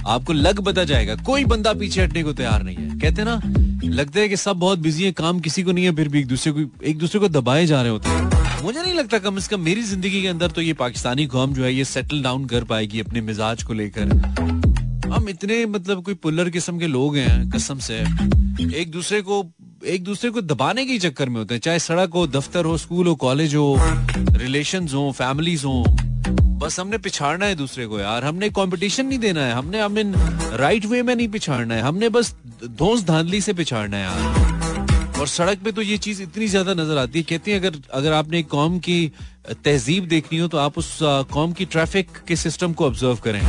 आपको 0.08 0.34
लग 0.34 0.60
बता 0.60 0.84
जाएगा, 0.84 1.16
कोई 1.26 1.46
बंदा 1.46 1.74
पीछे 1.74 2.02
हटने 2.02 2.24
को 2.24 2.34
तैयार 2.34 2.64
नहीं 2.64 2.76
है। 2.78 3.00
कहते 3.00 3.24
ना, 3.24 3.40
लगता 3.86 4.20
है 4.20 4.30
कि 4.30 4.38
सब 4.38 4.58
बहुत 4.58 4.80
बिज़ी 4.80 5.04
है, 5.04 5.12
काम 5.14 5.40
किसी 5.40 5.64
को 5.64 5.72
नहीं 5.72 5.86
है, 5.86 5.96
फिर 5.96 6.08
भी 6.08 6.20
एक 6.20 6.28
दूसरे 6.28 6.52
को, 6.52 6.84
एक 6.84 6.98
दूसरे 6.98 7.20
को 7.20 7.28
दबाए 7.30 7.66
जा 7.66 7.82
रहे 7.82 7.92
होते 7.92 8.10
हैं। 8.10 8.64
मुझे 8.64 8.82
नहीं 8.82 8.94
लगता 8.94 9.18
कम 9.20 9.40
से 9.40 9.56
कम 9.56 9.62
मेरी 9.62 9.82
ज़िंदगी 9.84 10.22
के 10.22 10.28
अंदर 10.28 10.52
तो 10.52 10.62
ये 10.62 10.74
पाकिस्तानी 10.76 11.26
कौम 11.26 11.54
जो 11.54 11.64
है, 11.64 11.74
ये 11.74 11.86
सेटल 11.86 12.22
डाउन 12.24 12.46
कर 12.46 12.64
पाएगी 12.64 13.00
अपने 13.00 13.22
मिजाज 13.22 13.64
को 13.64 13.74
लेकर। 13.74 14.08
हम 15.12 15.30
इतने 15.30 15.66
मतलब 15.66 16.04
कोई 16.04 16.14
पुल्लर 16.14 16.50
किस्म 16.50 16.80
के 16.80 16.88
लोग 16.88 17.18
हैं, 17.18 17.50
कसम 17.50 17.80
से। 17.80 18.00
एक 18.76 18.92
दूसरे 18.92 19.22
को 19.22 19.42
एक 19.86 20.04
दूसरे 20.04 20.30
को 20.32 20.42
दबाने 20.42 20.86
के 20.86 20.98
चक्कर 21.00 21.30
में 21.30 21.36
होते 21.36 21.54
हैं, 21.54 21.62
चाहे 21.62 21.80
सड़क 21.80 22.14
हो, 22.14 22.26
दफ्तर 22.28 22.66
हो, 22.66 22.78
स्कूल 22.78 23.08
हो, 23.08 23.16
कॉलेज 23.16 23.56
हो 23.56 23.76
रिलेशन 24.38 24.88
हो 24.88 25.12
फैमिलीज़ 25.12 25.66
हो। 25.66 25.84
बस 26.60 26.80
हमने 26.80 26.98
पिछाड़ना 26.98 27.46
है 27.46 27.56
दूसरे 27.56 27.86
को 27.88 28.00
यार। 28.00 28.24
हमने 28.24 28.50
कंपटीशन 28.50 29.06
नहीं 29.06 29.20
देना 29.20 29.46
है। 29.46 29.54
हमने 29.54 29.82
हमें 29.82 30.14
राइट 30.58 30.86
वे 30.86 31.02
में 31.04 31.16
नहीं 31.16 31.28
पिछाड़ना 31.28 31.76
है। 31.76 31.82
हमने 31.82 32.10
बस 32.10 32.34
धोस 32.64 33.04
धांधली 33.06 33.42
से 33.42 33.54
पिछाड़ना 33.54 33.98
है 33.98 34.04
यार। 34.04 35.20
और 35.20 35.28
सड़क 35.28 35.60
पे 35.64 35.72
तो 35.72 35.82
ये 35.82 35.98
चीज़ 35.98 36.22
इतनी 36.24 36.48
ज़्यादा 36.48 36.74
नज़र 36.74 36.98
आती 36.98 37.20
है। 37.20 37.26
कहते 37.26 37.52
हैं, 37.52 37.60
अगर 37.60 37.80
अगर 37.94 38.14
आपने 38.14 38.44
कौम 38.46 38.80
की 38.80 39.12
तहजीब 39.66 40.08
देखनी 40.08 40.40
हो 40.40 40.48
तो 40.48 40.58
आप 40.58 40.78
उस 40.78 40.98
कौम 41.34 41.54
की 41.54 41.66
ट्रैफ़िक 41.66 42.08
के 42.28 42.36
सिस्टम 42.36 42.74
को 42.74 42.86
ऑब्ज़र्व 42.86 43.20
करें। 43.24 43.42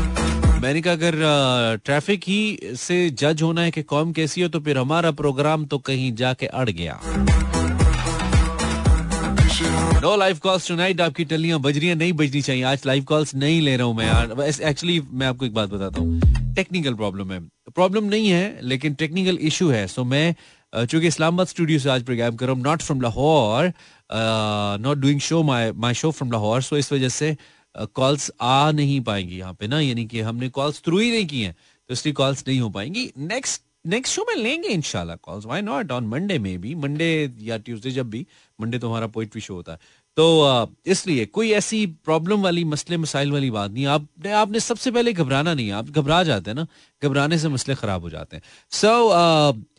मैंने 0.62 0.80
कहा 0.82 0.92
अगर 0.92 1.80
ट्रैफ़िक 1.84 2.22
ही 2.26 2.74
से 2.76 2.98
जज 3.12 3.42
होना 3.42 3.62
है 3.62 3.70
कि 3.70 3.82
कौम 3.84 4.12
कैसी 4.12 4.42
हो 4.42 4.48
तो 4.48 4.60
फिर 4.60 4.78
हमारा 4.78 5.10
प्रोग्राम 5.18 5.64
तो 5.64 5.78
कहीं 5.88 6.14
जाके 6.16 6.46
अड़ 6.46 6.68
गया। 6.70 7.00
नो 10.02 10.16
लाइव 10.16 10.38
कॉल्स 10.42 10.68
टुनाइट 10.68 11.00
आपकी 11.00 11.24
टलियाँ 11.24 11.58
बज 11.60 11.78
रही 11.78 11.88
हैं, 11.88 11.96
नहीं 11.96 12.12
बजनी 12.12 12.40
चाहिए। 12.42 12.62
आज 12.64 12.82
लाइव 12.86 13.04
कॉल्स 13.04 13.34
नहीं 13.34 13.60
ले 13.60 13.76
रहा 13.76 13.86
हूँ 13.86 13.96
मैं 13.96 14.06
यार 14.06 14.42
एक्चुअली 14.42 15.00
मैं 15.12 15.26
आपको 15.26 15.46
एक 15.46 15.54
बात 15.54 15.68
बताता 15.70 16.00
हूँ। 16.00 16.54
टेक्निकल 16.56 16.94
प्रॉब्लम 16.94 17.32
है। 17.32 17.40
प्रॉब्लम 17.74 18.04
नहीं 18.04 18.28
है, 18.28 18.58
लेकिन 18.62 18.94
टेक्निकल 18.94 19.38
इशू 19.42 19.68
है। 19.70 19.86
सो 19.86 20.04
मैं 20.04 20.34
चूँकि 20.72 21.06
इस्लामाबाद 21.06 21.46
स्टूडियो 21.46 21.78
से 21.78 21.90
आज 21.90 22.02
प्रोग्राम 22.04 22.36
कर 22.36 22.46
रहा 22.46 22.54
हूँ 22.54 22.62
not 22.64 22.82
from 22.82 23.00
Lahore 23.00 23.72
not 24.80 24.98
doing 24.98 25.20
show 25.20 25.42
my 25.42 25.70
my 25.74 25.94
show 25.94 26.10
from 26.10 26.32
Lahore 26.32 26.62
so 26.62 26.76
इस 26.76 26.92
वजह 26.92 27.08
से 27.08 27.36
कॉल्स 27.94 28.30
आ 28.40 28.70
नहीं 28.72 29.00
पाएँगी 29.00 29.38
यहाँ 29.38 29.54
पे 29.54 29.66
ना, 29.66 29.80
यानी 29.80 30.04
कि 30.06 30.20
हमने 30.20 30.48
कॉल्स 30.50 30.80
थ्रू 30.84 30.98
ही 30.98 31.10
नहीं 31.10 31.26
की 31.26 31.42
हैं 31.42 31.54
तो 31.90 31.94
इसलिए 31.94 32.12
कॉल्स 32.14 32.44
नहीं 32.48 32.60
हो 32.60 32.70
पाएँगी। 32.70 33.10
नेक्स्ट 33.18 33.62
नेक्स्ट 33.86 34.14
शो 34.14 34.24
में 34.28 34.34
लेंगे 34.36 34.68
इंशाल्लाह 34.68 35.16
calls 35.16 35.44
why 35.46 35.62
not 35.62 35.92
on 35.92 36.06
Monday 36.08 36.38
में 36.38 36.60
भी 36.60 36.74
मंडे 36.74 37.10
या 37.40 37.56
ट्यूसडे 37.58 37.90
जब 37.90 38.10
भी 38.10 38.26
मंडे 38.58 38.78
तो 38.78 38.88
हमारा 38.88 39.06
पोइट्री 39.06 39.40
शो 39.40 39.54
होता 39.54 39.72
है। 39.72 39.78
तो 40.16 40.72
इसलिए 40.86 41.24
कोई 41.26 41.50
ऐसी 41.52 41.84
प्रॉब्लम 41.86 42.42
वाली, 42.42 42.64
मसले, 42.64 42.96
मसाइल 42.96 43.32
वाली 43.32 43.50
बात 43.50 43.70
नहीं 43.70 43.86
आपने 43.86 44.30
आपने 44.32 44.60
सबसे 44.60 44.90
पहले 44.90 45.12
घबराना 45.12 45.54
नहीं 45.54 45.70
आप 45.70 45.90
घबरा 45.90 46.22
जाते 46.22 46.50
हैं 46.50 46.54
ना, 46.56 46.66
घबराने 47.02 47.38
से 47.38 47.48
मसले 47.48 47.74
खराब 47.74 48.02
हो 48.02 48.10
जाते 48.10 48.36
हैं। 48.36 48.42
So 48.72 48.90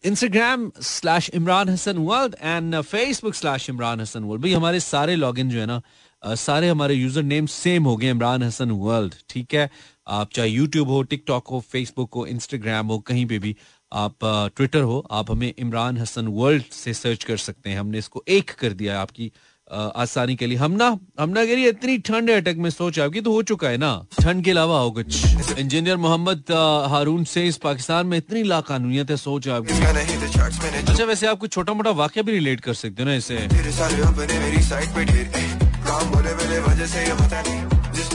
Instagram 0.05 0.71
slash 0.81 1.29
Imran 1.35 1.69
Hasan 1.69 1.97
world 1.99 2.35
and 2.41 2.81
Facebook 2.81 3.35
slash 3.35 3.69
Imran 3.69 4.01
Hasan 4.01 4.23
world 4.23 4.43
भाई, 4.43 4.53
हमारे 4.53 4.79
सारे 4.79 5.15
लॉग 5.15 5.39
जो 5.39 5.59
है 5.59 5.65
ना 5.65 5.81
सारे 6.35 6.69
हमारे 6.69 6.93
यूज़र 6.93 7.23
नेम 7.23 7.45
सेम 7.47 7.83
हो 7.83 7.95
गए 7.97 8.09
इमरान 8.09 8.43
हसन 8.43 8.71
वर्ल्ड 8.71 9.13
ठीक 9.29 9.53
है? 9.53 9.69
आप 10.09 10.29
चाहे 10.33 10.49
यूट्यूब 10.49 10.89
हो 10.89 11.01
टिकटॉक 11.03 11.47
हो 11.47 11.59
फेसबुक 11.71 12.13
हो 12.15 12.25
इंस्टाग्राम 12.27 12.87
हो 12.87 12.99
कहीं 13.07 13.25
पे 13.25 13.39
भी 13.39 13.55
आप 13.91 14.15
ट्विटर 14.55 14.81
हो 14.81 15.05
आप 15.11 15.31
हमें 15.31 15.53
इमरान 15.57 15.97
हसन 15.97 16.27
वर्ल्ड 16.29 16.63
से 16.73 16.93
सर्च 16.93 17.23
कर 17.23 17.37
सकते 17.37 17.69
हैं। 17.69 17.79
हमने 17.79 17.97
इसको 17.97 18.23
एक 18.29 18.51
कर 18.59 18.73
दिया 18.73 18.93
है 18.93 18.99
आपकी 18.99 19.31
आसानी 19.67 20.35
के 20.35 20.47
लिए। 20.47 20.57
हम 20.57 20.71
ना 20.71 20.87
हम 21.19 21.29
ना 21.29 21.45
करिए 21.45 21.69
इतनी 21.69 21.97
ठंड 22.07 22.29
है 22.29 22.35
अटक 22.41 22.55
में 22.57 22.69
सोच 22.69 22.99
आपकी 22.99 23.21
तो 23.21 23.31
हो 23.31 23.41
चुका 23.43 23.69
है 23.69 23.77
ना। 23.77 23.91
ठंड 24.21 24.43
के 24.43 24.51
अलावा 24.51 24.79
हो 24.79 24.91
कुछ। 24.91 25.57
इंजीनियर 25.57 25.97
मोहम्मद 25.97 26.51
हारून 26.89 27.23
से 27.23 27.45
इस 27.47 27.57
पाकिस्तान 27.57 28.07
में 28.07 28.17
इतनी 28.17 28.43
लाकानूनियत 28.43 29.09
है 29.09 29.17
सोच 29.17 29.47
आपकी 29.49 29.73
अच्छा 30.81 31.03
वैसे 31.03 31.27
आप 31.27 31.39
कुछ 31.39 31.51
छोटा 31.51 31.73
मोटा 31.73 31.91
वाक्य 31.99 32.23
भी 32.23 32.31
रिलेट 32.31 32.61
कर 32.61 32.73
सकते 32.73 33.03
हो 33.03 33.09
ना 33.09 33.15
इसे। 33.15 33.35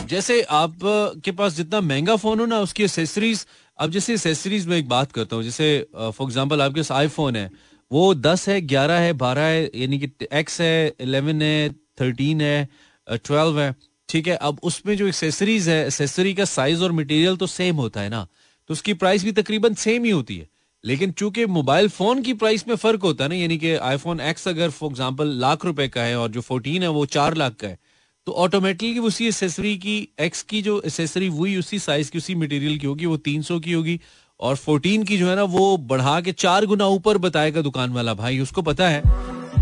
जैसे 0.08 0.40
आप 0.52 0.78
के 1.24 1.32
पास 1.32 1.52
जितना 1.56 1.80
महँगा 1.80 2.16
फ़ोन 2.16 2.40
हो 2.40 2.46
ना, 2.46 2.58
उसकी 2.60 2.84
एसेसरीज 2.84 3.46
अब 3.78 3.90
जैसे 3.90 4.14
एसेसरीज 4.14 4.66
में 4.66 4.76
एक 4.76 4.88
बात 4.88 5.12
करता 5.12 5.36
हूँ, 5.36 5.44
जैसे 5.44 5.86
फॉर 5.94 6.26
एग्जांपल 6.26 6.62
आपके 6.62 6.80
पास 6.80 6.90
आईफोन 6.92 7.36
है, 7.36 7.50
वो 7.90 8.14
दस 8.14 8.48
है, 8.48 8.60
ग्यारह 8.62 8.98
है, 9.00 9.12
बारह 9.14 9.42
है, 9.42 9.70
यानी 9.74 9.98
कि 9.98 10.26
एक्स 10.32 10.60
है 10.60 10.94
इलेवन 11.00 11.42
है 11.42 11.70
थर्टीन 12.00 12.40
है 12.40 12.68
ट्वेल्व 13.08 13.60
है, 13.60 13.74
ठीक 14.08 14.28
है? 14.28 14.36
अब 14.36 14.60
उसमें 14.62 14.96
जो 14.96 15.06
एक्सेसरीज 15.06 15.68
है 15.68 15.84
एक्सेसरी 15.86 16.34
का 16.34 16.44
साइज़ 16.46 16.82
और 16.84 16.92
मटेरियल 16.92 17.36
तो 17.36 17.46
सेम 17.48 17.76
होता 17.76 18.00
है 18.00 18.08
ना 18.08 18.26
तो 18.70 18.72
उसकी 18.72 18.94
प्राइस 18.94 19.24
भी 19.24 19.32
तकरीबन 19.32 19.74
सेम 19.74 20.04
ही 20.04 20.10
होती 20.10 20.36
है। 20.38 20.48
लेकिन 20.84 21.10
चूँकि 21.12 21.46
मोबाइल 21.48 21.88
फ़ोन 21.88 22.22
की 22.22 22.32
प्राइस 22.34 22.66
में 22.68 22.74
फ़र्क 22.76 23.02
होता 23.02 23.24
है 23.24 23.30
ना, 23.30 23.36
यानी 23.36 23.58
कि 23.58 23.74
आईफोन 23.74 24.20
एक्स 24.20 24.48
अगर 24.48 24.70
फॉर 24.70 24.90
एग्जांपल 24.90 25.28
लाख 25.40 25.64
रुपए 25.64 25.88
का 25.88 26.02
है 26.02 26.18
और 26.18 26.30
जो 26.30 26.40
फोर्टीन 26.40 26.82
है 26.82 26.88
वो 26.90 27.04
चार 27.08 27.34
लाख 27.34 27.54
का 27.54 27.68
है 27.68 27.78
तो 28.26 28.32
ऑटोमेटिकली 28.32 28.98
उसी 29.00 29.26
एसेसरी 29.28 29.76
की 29.78 29.96
एक्स 30.20 30.42
की 30.42 30.60
जो 30.62 30.80
एसेसरी 30.86 31.28
वही 31.28 31.56
उसी 31.56 31.78
साइज़ 31.78 32.10
की, 32.10 32.18
उसी 32.18 32.34
मटेरियल 32.34 32.78
की 32.78 32.86
होगी, 32.86 33.06
वो 33.06 33.16
तीन 33.18 33.42
सौ 33.42 33.58
की 33.60 33.72
होगी 33.72 33.98
और 34.40 34.56
फोर्टीन 34.56 35.04
की 35.04 35.16
जो 35.18 35.28
है 35.28 35.34
ना, 35.36 35.42
वो 35.44 35.76
बढ़ा 35.76 36.20
के 36.20 36.32
चार 36.34 36.66
गुना 36.66 36.86
ऊपर 36.88 37.18
बताएगा 37.18 37.62
दुकान 37.62 37.92
वाला। 37.92 38.14
भाई, 38.14 38.38
उसको 38.40 38.62
पता 38.62 38.88
है, 38.88 39.02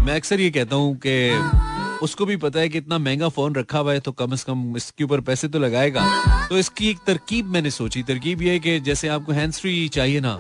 मैं 0.04 0.14
अक्सर 0.14 0.40
ये 0.40 0.50
कहता 0.50 0.76
हूँ 0.76 0.94
कि 1.06 1.98
उसको 2.02 2.26
भी 2.26 2.36
पता 2.36 2.60
है 2.60 2.68
कि 2.68 2.78
इतना 2.78 2.98
महँगा 2.98 3.28
फ़ोन 3.28 3.54
रखा 3.54 3.78
हुआ 3.78 3.92
है 3.92 4.00
तो 4.00 4.12
कम 4.12 4.34
से 4.34 4.44
कम 4.46 4.76
इसके 4.76 5.04
ऊपर 5.04 5.20
पैसे 5.20 5.48
तो 5.48 5.58
लगाएगा। 5.58 6.06
तो 6.48 6.58
इसकी 6.58 6.88
एक 6.90 6.98
तरकीब 7.06 7.46
मैंने 7.46 7.70
सोची, 7.70 8.02
तरकीब 8.02 8.42
ये 8.42 8.52
है 8.52 8.58
कि 8.58 8.78
जैसे 8.80 9.08
आपको 9.08 9.32
हैंड 9.32 9.52
फ्री 9.52 9.88
चाहिए 9.88 10.20
ना 10.20 10.38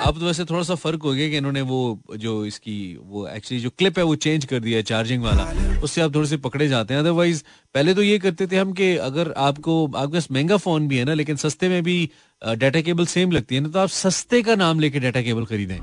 अब 0.00 0.18
तो 0.18 0.26
वैसे 0.26 0.44
थोड़ा 0.44 0.62
सा 0.62 0.74
फ़र्क 0.74 1.02
हो 1.02 1.12
गया 1.12 1.28
कि 1.28 1.36
इन्होंने 1.36 1.60
वो 1.60 1.78
जो 2.16 2.44
इसकी, 2.46 2.96
वो 3.02 3.26
एक्चुअली 3.28 3.62
जो 3.62 3.70
क्लिप 3.70 3.98
है 3.98 4.04
वो 4.04 4.14
चेंज 4.16 4.44
कर 4.44 4.60
दिया 4.60 4.76
है 4.76 4.82
चार्जिंग 4.82 5.22
वाला। 5.22 5.44
उससे 5.82 6.00
आप 6.00 6.14
थोड़े 6.14 6.28
से 6.28 6.36
पकड़े 6.36 6.68
जाते 6.68 6.94
हैं। 6.94 7.00
अदरवाइज़ 7.00 7.42
पहले 7.74 7.94
तो 7.94 8.02
ये 8.02 8.18
करते 8.18 8.46
थे 8.46 8.56
हम 8.56 8.72
कि 8.72 8.96
अगर 8.98 9.32
आपको, 9.36 9.86
आपके 9.86 10.12
पास 10.12 10.28
महँगा 10.32 10.56
फ़ोन 10.56 10.88
भी 10.88 10.98
है 10.98 11.04
ना, 11.04 11.14
लेकिन 11.14 11.36
सस्ते 11.36 11.68
में 11.68 11.82
भी 11.82 12.10
डाटा 12.42 12.80
केबल 12.80 13.06
सेम 13.06 13.32
लगती 13.32 13.54
है 13.54 13.60
ना 13.60 13.68
तो 13.68 13.78
आप 13.78 13.88
सस्ते 13.88 14.42
का 14.42 14.54
नाम 14.54 14.80
लेके 14.80 15.00
डाटा 15.00 15.22
केबल 15.22 15.44
खरीदें। 15.44 15.76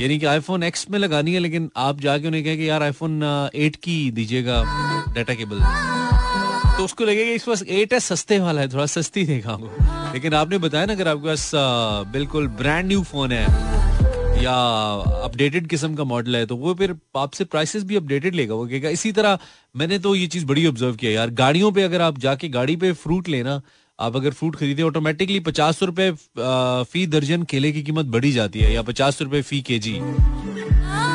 यानी 0.00 0.18
कि 0.18 0.26
आईफोन 0.26 0.62
एक्स 0.62 0.86
में 0.90 0.98
लगानी 0.98 1.34
है, 1.34 1.40
लेकिन 1.40 1.70
आप 1.76 2.00
जाके 2.00 2.26
उन्हें 2.26 2.44
कहें 2.44 2.56
कि, 2.58 2.68
यार 2.68 2.82
आईफोन 2.82 3.22
एट 3.54 3.76
की 3.76 4.10
दीजिएगा 4.10 4.62
डाटा 5.16 5.34
केबल 5.34 5.58
तो 6.76 6.84
उसको 6.84 7.04
लगेगा 7.04 7.32
इस 7.32 7.44
पास 7.44 7.62
एट 7.64 7.92
है, 7.92 8.00
सस्ते 8.00 8.38
वाला 8.40 8.60
है, 8.60 8.68
थोड़ा 8.68 8.86
सस्ती 8.88 9.24
देखा 9.26 9.58
लेकिन 10.12 10.34
आपने 10.34 10.58
बताया 10.58 10.86
ना, 10.86 10.92
अगर 10.92 11.08
आपके 11.08 11.26
पास 11.26 11.50
बिल्कुल 12.12 12.48
ब्रांड 12.58 12.86
न्यू 12.86 13.02
फ़ोन 13.04 13.32
है, 13.32 13.46
या 14.42 14.54
अपडेटेड 15.24 15.66
किस्म 15.68 15.94
का 15.94 16.04
मॉडल 16.04 16.36
है 16.36 16.46
तो 16.46 16.56
वो 16.56 16.74
फिर 16.74 16.94
आपसे 17.16 17.44
प्राइसेस 17.46 17.84
भी 17.84 17.96
अपडेटेड 17.96 18.34
लेगा। 18.34 18.54
वो 18.54 18.66
कहेगा, 18.66 18.88
इसी 18.90 19.12
तरह 19.12 19.38
मैंने 19.74 19.98
तो 19.98 20.14
ये 20.14 20.26
चीज़ 20.26 20.46
बड़ी 20.46 20.66
ऑब्ज़र्व 20.66 20.94
किया 20.96 21.10
यार। 21.12 21.30
गाड़ियों 21.32 21.70
पे 21.72 21.82
अगर 21.82 22.02
आप 22.02 22.18
जाके 22.18 22.48
गाड़ी 22.50 22.76
पे 22.76 22.92
फ्रूट 22.94 23.28
लेना, 23.28 23.60
आप 23.98 24.16
अगर 24.16 24.30
फ्रूट 24.32 24.56
खरीदे 24.56 24.82
ऑटोमेटिकली 24.82 25.40
पचास 25.42 25.82
रुपए 25.82 26.10
फ़ी 26.10 27.06
दर्जन 27.08 27.42
केले 27.44 27.72
की 27.72 27.82
कीमत 27.82 28.06
बढ़ी 28.08 28.32
जाती 28.32 28.60
है, 28.60 28.72
या 28.72 28.82
पचास 28.82 29.22
रुपए 29.22 29.42
फ़ी 29.42 29.60
के 29.62 29.78
जी 29.78 29.98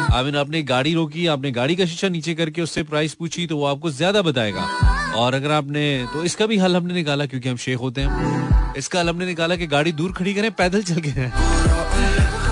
आई 0.08 0.24
मीन 0.24 0.36
आपने 0.38 0.62
गाड़ी 0.66 0.94
रोकी, 0.94 1.26
आपने 1.28 1.52
गाड़ी 1.52 1.76
का 1.76 1.86
शीशा 1.86 2.10
नीचे 2.10 2.34
करके 2.36 2.62
उससे 2.62 2.84
प्राइस 2.86 3.14
पूछी 3.16 3.48
तो 3.48 3.58
वो 3.58 3.66
आपको 3.66 3.90
ज़्यादा 3.92 4.22
बताएगा। 4.22 4.97
और 5.18 5.34
अगर 5.34 5.52
आपने 5.52 5.84
तो 6.14 6.24
इसका 6.24 6.46
भी 6.46 6.58
हल 6.58 6.76
हमने 6.76 6.94
निकाला 6.94 7.26
क्योंकि 7.26 7.50
हम 7.50 7.58
शेख 7.58 7.80
होते 7.80 8.02
हैं। 8.02 8.74
इसका 8.78 9.00
हल 9.00 9.10
हमने 9.10 9.26
निकाला 9.26 9.56
कि 9.56 9.68
गाड़ी 9.68 9.92
दूर 9.94 10.12
खड़ी 10.12 10.34
करें, 10.34 10.52
पैदल 10.54 10.84
चल 10.84 11.02
के 11.02 11.12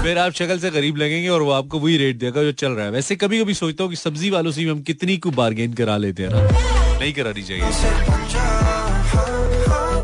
फिर 0.03 0.17
आप 0.17 0.31
शक्ल 0.33 0.57
से 0.59 0.69
गरीब 0.69 0.97
लगेंगे 0.97 1.29
और 1.29 1.41
वो 1.41 1.51
आपको 1.51 1.79
वही 1.79 1.97
रेट 1.97 2.17
देगा 2.19 2.43
जो 2.43 2.51
चल 2.53 2.71
रहा 2.71 2.85
है। 2.85 2.91
वैसे 2.91 3.15
कभी 3.15 3.39
कभी 3.41 3.53
सोचता 3.53 3.83
हूँ 3.83 3.91
कि 3.91 3.97
सब्ज़ी 3.97 4.29
वालों 4.29 4.51
से 4.51 4.63
हम 4.63 4.81
कितनी 4.81 5.17
को 5.17 5.31
बार्गेन 5.33 5.73
करा 5.73 5.97
लेते 5.97 6.23
हैं 6.23 6.29
ना। 6.29 6.99
नहीं 6.99 7.13
करानी 7.13 7.43
चाहिए। 7.43 7.63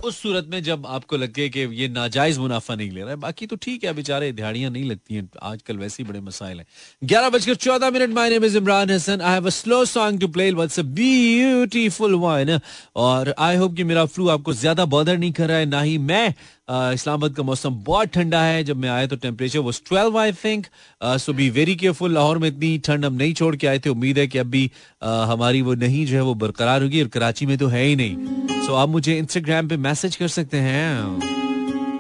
उस 0.04 0.22
सूरत 0.22 0.48
में 0.50 0.62
जब 0.64 0.86
आपको 0.88 1.18
लगे 1.18 1.48
कि 1.50 1.60
ये 1.74 1.88
नाजायज 1.90 2.38
मुनाफा 2.38 2.76
नहीं 2.76 2.90
ले 2.92 3.02
रहा 3.02 3.10
है, 3.10 3.16
बाकी 3.18 3.46
तो 3.48 3.56
ठीक 3.56 3.84
है, 3.84 3.94
बेचारे 3.94 4.32
दिहाड़ियाँ 4.32 4.72
नहीं 4.72 4.90
लगती 4.90 5.16
हैं, 5.16 5.28
आजकल 5.42 5.78
वैसे 5.78 6.04
ही 6.04 6.08
बड़े 6.10 6.20
मसाइल 6.22 6.58
हैं। 6.58 6.66
ग्यारह 7.04 7.30
बजकर 7.30 7.56
चौदह 7.58 7.92
minute, 7.92 8.10
my 8.10 8.30
name 8.30 8.46
is 8.46 8.58
Imran 8.58 8.92
Hasan. 8.92 9.22
I 9.22 9.34
have 9.34 9.46
a 9.46 9.50
slow 9.52 9.84
song 9.88 10.22
to 10.22 10.28
play 10.30 10.52
what's 10.52 10.80
a 10.80 10.84
beautiful 10.84 12.16
one 12.16 12.60
और 12.96 13.34
आई 13.40 13.56
होप 13.56 13.76
कि 13.76 13.84
मेरा 13.84 14.06
फ्लू 14.08 14.28
आपको 14.30 14.54
ज़्यादा 14.56 14.86
बॉदर 14.88 15.18
नहीं 15.18 15.32
कर 15.32 15.48
रहा 15.48 15.58
है, 15.58 15.66
ना 15.66 15.82
ही 15.82 15.98
मैं 16.00 16.34
इस्लामाबाद 16.72 17.34
का 17.36 17.44
मौसम 17.44 17.76
बहुत 17.86 18.08
ठंडा 18.14 18.42
है। 18.42 18.64
जब 18.64 18.78
मैं 18.78 18.90
आया 18.90 19.08
तो 19.08 19.16
टेम्परेचर 19.18 19.60
वो 19.60 19.72
twelve 19.88 20.18
I 20.20 20.32
think 20.34 20.68
so 21.02 21.34
be 21.34 21.50
very 21.50 21.76
careful 21.76 22.14
Lahore 22.14 22.38
में 22.38 22.48
इतनी 22.48 22.78
ठंड 22.78 23.06
हम 23.06 23.14
नहीं 23.14 23.34
छोड़ 23.34 23.56
के 23.56 23.68
आए 23.68 23.80
थे। 23.80 23.90
उम्मीद 23.90 24.18
है 24.18 24.28
कि 24.28 24.38
अभी 24.38 24.70
हमारी 25.04 25.62
वो 25.62 25.74
नहीं 25.76 26.06
जो 26.06 26.16
है 26.16 26.22
वो 26.24 26.34
बरकरार 26.36 26.82
होगी 26.84 27.02
और 27.02 27.08
कराची 27.10 27.46
में 27.46 27.58
तो 27.58 27.68
है 27.68 27.84
ही 27.84 27.96
नहीं। 27.96 28.66
सो 28.66 28.76
आप 28.76 28.90
मुझे 28.90 29.18
इंस्टाग्राम 29.18 29.68
पे 29.68 29.78
मैसेज 29.80 30.16
कर 30.16 30.28
सकते 30.30 30.58
हैं। 30.60 31.30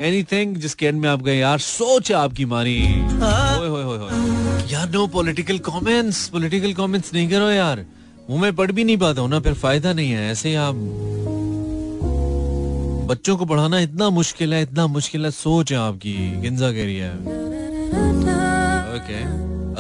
एनीथिंग 0.03 0.55
जिसके 0.57 0.85
एंड 0.85 0.99
में 1.01 1.09
आप 1.09 1.21
गए, 1.23 1.37
यार, 1.37 1.57
सोच 1.59 2.11
आपकी 2.13 2.43
होए 2.43 2.75
यार 4.71 4.89
no 4.89 5.05
political 5.07 5.57
comments 5.59 6.27
political 6.29 6.73
comments 6.73 7.13
नहीं 7.13 7.29
करो 7.29 7.49
यार। 7.49 7.85
मुँह 8.29 8.41
में 8.41 8.55
पढ़ 8.55 8.71
भी 8.71 8.83
नहीं 8.83 8.97
पाता 8.97 9.21
हूँ 9.21 9.29
ना, 9.29 9.39
फिर 9.39 9.53
फ़ायदा 9.55 9.93
नहीं 9.93 10.11
है। 10.11 10.31
ऐसे 10.31 10.55
आप 10.57 10.75
बच्चों 13.11 13.35
को 13.37 13.45
पढ़ाना 13.45 13.79
इतना 13.79 14.09
मुश्किल 14.09 14.53
है, 14.53 14.61
इतना 14.61 14.87
मुश्किल 14.87 15.25
है। 15.25 15.31
सोच 15.33 15.71
है 15.71 15.77
आपकी 15.77 16.13
गिंजा 16.41 16.71
कह 16.71 16.83
रही 16.83 16.95
है। 16.95 17.13
ओके 18.95 19.19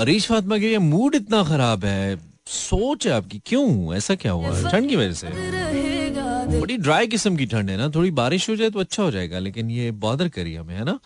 अरीश 0.01 0.27
फातिमा 0.27 0.57
रही 0.57 0.77
मूड 0.79 1.15
इतना 1.15 1.43
खराब 1.43 1.85
है। 1.85 2.19
सोच 2.47 3.07
है 3.07 3.13
आपकी, 3.13 3.41
क्यों? 3.45 3.95
ऐसा 3.95 4.15
क्या 4.15 4.31
हुआ? 4.31 4.71
ठंड 4.71 4.89
की 4.89 4.95
वजह 4.95 5.13
से। 5.13 6.59
बड़ी 6.59 6.77
ड्राई 6.77 7.07
किस्म 7.07 7.35
की 7.35 7.45
ठंड 7.45 7.69
है 7.69 7.77
ना। 7.77 7.89
थोड़ी 7.89 8.11
बारिश 8.11 8.49
हो 8.49 8.55
जाए 8.55 8.69
तो 8.69 8.79
अच्छा 8.79 9.03
हो 9.03 9.11
जाएगा, 9.11 9.39
लेकिन 9.39 9.69
ये 9.71 9.91
बॉदर 10.05 10.29
करी 10.29 10.55
हमें, 10.55 10.75
है 10.75 10.83
ना? 10.85 10.99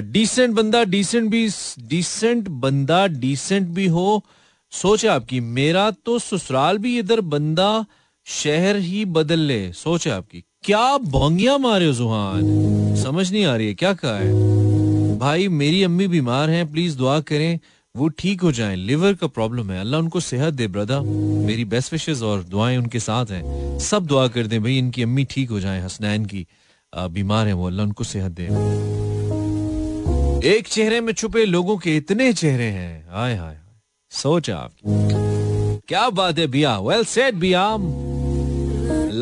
डिसेंट 0.00 0.54
बंदा 0.54 0.84
डिसेंट 0.84 1.30
भी 1.30 1.48
डिसेंट 1.88 2.48
बंदा 2.64 3.06
डिसेंट 3.06 3.68
भी 3.68 3.86
हो। 3.88 4.22
सोच 4.72 5.04
है 5.04 5.10
आपकी, 5.10 5.40
मेरा 5.40 5.90
तो 6.06 6.18
ससुराल 6.18 6.78
भी 6.78 6.98
इधर 6.98 7.20
बंदा 7.20 7.84
शहर 8.26 8.76
ही 8.78 9.04
बदल 9.04 9.40
ले। 9.40 9.60
सोच 9.72 10.06
है 10.06 10.12
आपकी 10.12 10.44
क्या 10.64 10.96
बोंगिया 10.96 11.56
मारे 11.58 11.86
हो 11.86 11.92
जुहान 11.92 12.94
समझ 12.96 13.30
नहीं 13.32 13.44
आ 13.44 13.54
रही 13.56 13.66
है, 13.66 13.74
क्या 13.74 13.92
कहा 13.94 14.16
है? 14.16 15.18
भाई, 15.18 15.48
मेरी 15.50 15.82
अम्मी 15.82 16.06
बीमार 16.08 16.50
हैं 16.50 16.70
प्लीज़ 16.72 16.96
दुआ 16.96 17.18
करें, 17.20 17.58
वो 17.94 18.08
ठीक 18.08 18.42
हो 18.42 18.52
जाएँ 18.52 18.76
लिवर 18.76 19.14
का 19.14 19.26
प्रॉब्लम 19.26 19.70
है। 19.70 19.80
अल्लाह 19.80 20.00
उनको 20.00 20.20
सेहत 20.20 20.54
दे 20.54 20.66
ब्रदर 20.68 21.00
मेरी 21.46 21.64
बेस्ट 21.64 21.92
विशेस 21.92 22.22
और 22.22 22.42
दुआएँ 22.42 22.76
उनके 22.76 23.00
साथ 23.00 23.26
हैं। 23.30 23.78
सब 23.78 24.06
दुआ 24.06 24.26
कर 24.28 24.46
दें, 24.46 24.62
भाई, 24.62 24.78
इनकी 24.78 25.02
अम्मी 25.02 25.24
ठीक 25.30 25.50
हो 25.50 25.60
जाए, 25.60 25.80
हसनैन 25.80 26.24
की 26.24 26.46
बीमार 26.92 27.46
है 27.46 27.52
वो, 27.52 27.66
अल्लाह 27.66 27.86
उनको 27.86 28.04
सेहत 28.04 28.32
दे। 28.32 28.46
एक 30.48 30.68
चेहरे 30.68 31.00
में 31.00 31.12
छुपे 31.12 31.44
लोगों 31.44 31.76
के 31.78 31.96
इतने 31.96 32.32
चेहरे 32.32 32.70
हैं। 32.70 33.06
हाय 33.10 33.34
हाय 33.34 33.58
सोच 34.12 34.50
आप। 34.50 34.72
क्या 35.88 36.08
बात 36.10 36.38
है, 36.38 36.46
बिया? 36.46 36.78
वेल 36.78 37.04
सेड 37.04 37.34
बिया। 37.34 37.66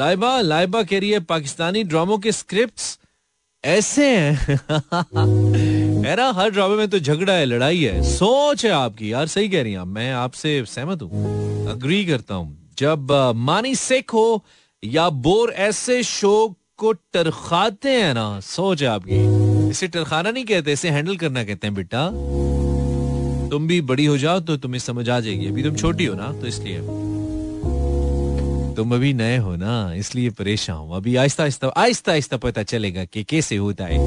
लाइबा 0.00 0.40
लाइबा 0.40 0.83
कह 0.83 0.99
रही 0.99 1.11
है, 1.11 1.21
पाकिस्तानी 1.21 1.85
ड्रामों 1.85 2.19
के 2.19 2.33
स्क्रिप्ट्स 2.33 2.99
ऐसे 3.64 4.16
हैं। 4.16 4.61
है, 6.07 6.33
हर 6.33 6.50
ड्रामे 6.50 6.76
में 6.76 6.88
तो 6.88 6.99
झगड़ा 6.99 7.33
है, 7.33 7.45
लड़ाई 7.45 7.85
है। 7.85 8.02
सोच 8.02 8.64
है 8.64 8.71
आपकी। 8.71 9.12
यार, 9.12 9.26
सही 9.26 9.49
कह 9.49 9.62
रही 9.62 9.73
हैं 9.73 9.83
मैं 9.83 10.12
आपसे 10.12 10.64
सहमत 10.69 11.02
हूँ। 11.02 11.69
अग्री 11.69 12.04
करता 12.04 12.35
हूँ। 12.35 12.71
जब 12.78 13.33
मानी 13.37 13.75
सिख 13.75 14.12
हो 14.12 14.45
या 14.85 15.11
बोर, 15.11 15.50
ऐसे 15.50 16.02
शो 16.02 16.54
को 16.76 16.92
टरखाते 16.92 17.90
हैं 17.90 18.14
ना, 18.14 18.40
सोच 18.40 18.83
है 18.83 18.88
आपकी। 18.88 19.71
इसे 19.71 19.88
टरखाना 19.88 20.30
नहीं 20.30 20.45
कहते, 20.45 20.73
इसे 20.73 20.88
हैंडल 20.88 21.16
करना 21.16 21.45
कहते 21.45 21.66
हैं, 21.66 21.76
बेटा। 21.76 22.11
तुम 23.49 23.66
भी 23.66 23.80
बड़ी 23.80 24.04
हो 24.04 24.19
जाओ 24.19 24.40
तो 24.40 24.57
तुम्हें 24.57 24.78
समझ 24.78 25.11
आ 25.11 25.21
जाएगी। 25.21 25.47
अभी 25.47 25.62
तुम 25.62 25.76
छोटी 25.76 26.04
हो 26.04 26.14
ना 26.14 26.33
तो 26.40 26.47
इसलिए। 26.47 26.80
तुम 28.77 28.95
अभी 28.95 29.12
नए 29.15 29.37
हो 29.37 29.55
ना, 29.57 29.93
इसलिए 29.95 30.31
परेशान 30.31 30.77
हो। 30.77 30.95
अभी 30.95 31.15
आहिस्ता 31.17 31.43
आहिस्ता 31.43 31.69
आहिस्ता 31.77 32.12
आहिस्ता 32.12 32.37
पता 32.37 32.62
चलेगा 32.62 33.05
कि 33.05 33.25
कैसे 33.25 33.57
होता 33.57 33.85
है। 33.85 33.99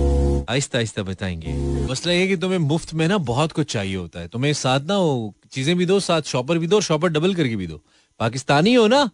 आहिस्ता 0.50 0.78
आहिस्ता 0.78 1.04
बताएँगे। 1.04 1.54
मसला 1.90 2.14
ये 2.14 2.28
कि 2.28 2.38
तुम्हें 2.38 2.60
मुफ़्त 2.60 2.94
में 2.94 3.08
ना 3.08 3.18
बहुत 3.18 3.52
कुछ 3.52 3.72
चाहिए 3.74 3.96
होता 3.96 4.20
है। 4.20 4.28
तुम्हें 4.28 4.54
साथ 4.54 4.80
ना 4.80 4.98
वो 4.98 5.34
चीज़ें 5.52 5.76
भी 5.78 5.86
दो, 5.86 6.00
साथ 6.00 6.22
शॉपर 6.22 6.58
भी 6.58 6.68
दो, 6.68 6.82
शॉपर 6.82 7.10
डबल 7.10 7.36
करके 7.36 7.56
भी 7.56 7.68
दो। 7.68 7.82
पाकिस्तानी 8.20 8.74
हो 8.74 8.88
ना 8.88 9.10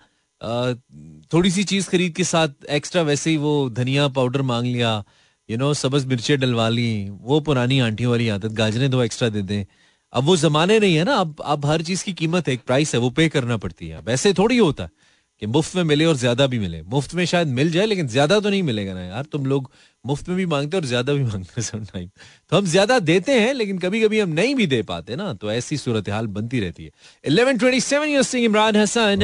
थोड़ी 1.34 1.51
सी 1.51 1.63
चीज़ 1.63 1.89
खरीद 1.89 2.13
के 2.13 2.24
साथ 2.24 2.50
एक्स्ट्रा 2.70 3.01
वैसे 3.01 3.29
ही 3.29 3.38
वो 3.38 3.70
धनिया 3.70 4.08
पाउडर 4.08 4.41
मांग 4.41 4.65
लिया 4.65 5.03
यू 5.50 5.58
नो 5.58 5.74
सबज 5.74 6.06
मिर्चे 6.06 6.38
डलवा 6.38 6.70
ली, 6.70 7.10
वो 7.10 7.39
पुरानी 7.39 7.79
आंटियों 7.79 8.12
वाली 8.12 8.29
आदत, 8.29 8.51
गाजरे 8.51 8.88
दो 8.88 9.03
एक्स्ट्रा 9.03 9.29
दे 9.29 9.41
दें। 9.41 9.65
अब 10.13 10.24
वो 10.24 10.36
जमाने 10.38 10.79
नहीं 10.79 10.96
है 10.96 11.03
ना, 11.03 11.13
अब 11.13 11.36
अब 11.46 11.65
हर 11.65 11.82
चीज़ 11.82 12.03
की 12.03 12.13
कीमत 12.13 12.48
है 12.48 12.53
एक 12.53 12.62
प्राइस 12.68 12.94
है, 12.96 13.00
वो 13.01 13.10
पे 13.10 13.27
करना 13.29 13.58
पड़ती 13.58 13.88
है। 13.88 14.00
वैसे 14.01 14.34
थोड़ी 14.34 14.58
होता 14.58 14.84
है। 14.84 14.99
कि 15.41 15.48
मुफ़्त 15.48 15.75
में 15.75 15.84
मिले 15.84 16.05
और 16.05 16.15
ज़्यादा 16.17 16.48
भी 16.48 16.60
मिले। 16.60 16.81
मुफ़्त 16.84 17.13
में 17.15 17.25
शायद 17.25 17.48
मिल 17.50 17.72
जाए, 17.72 17.86
लेकिन 17.86 18.08
ज़्यादा 18.08 18.39
तो 18.39 18.50
नहीं 18.50 18.63
मिलेगा 18.63 18.93
ना 18.93 19.01
यार। 19.01 19.25
तुम 19.31 19.46
लोग 19.46 19.72
मुफ़्त 20.05 20.29
में 20.29 20.38
भी 20.38 20.46
मांगते 20.46 20.77
और 20.77 20.86
ज़्यादा 20.86 21.13
भी 21.13 21.24
मांगते 21.24 21.62
सम 21.62 21.84
टाइम 21.86 22.08
तो 22.51 22.58
हम 22.58 22.65
ज़्यादा 22.65 23.00
देते 23.01 23.31
हैं, 23.34 23.53
लेकिन 23.53 23.77
कभी 23.79 24.01
कभी 24.01 24.19
हम 24.19 24.29
नहीं 24.31 24.55
भी 24.55 24.67
दे 24.67 24.81
पाते 24.84 25.15
ना। 25.15 25.34
तो 25.34 25.51
ऐसी 25.51 25.77
सूरत 25.77 26.10
हाल 26.10 26.27
बनती 26.29 26.60
रहती 26.60 26.84
है। 26.84 26.91
Eleven 27.24 27.58
twenty 27.58 27.79
seven 27.81 28.38
Imran 28.38 28.75
Hasan 28.75 29.22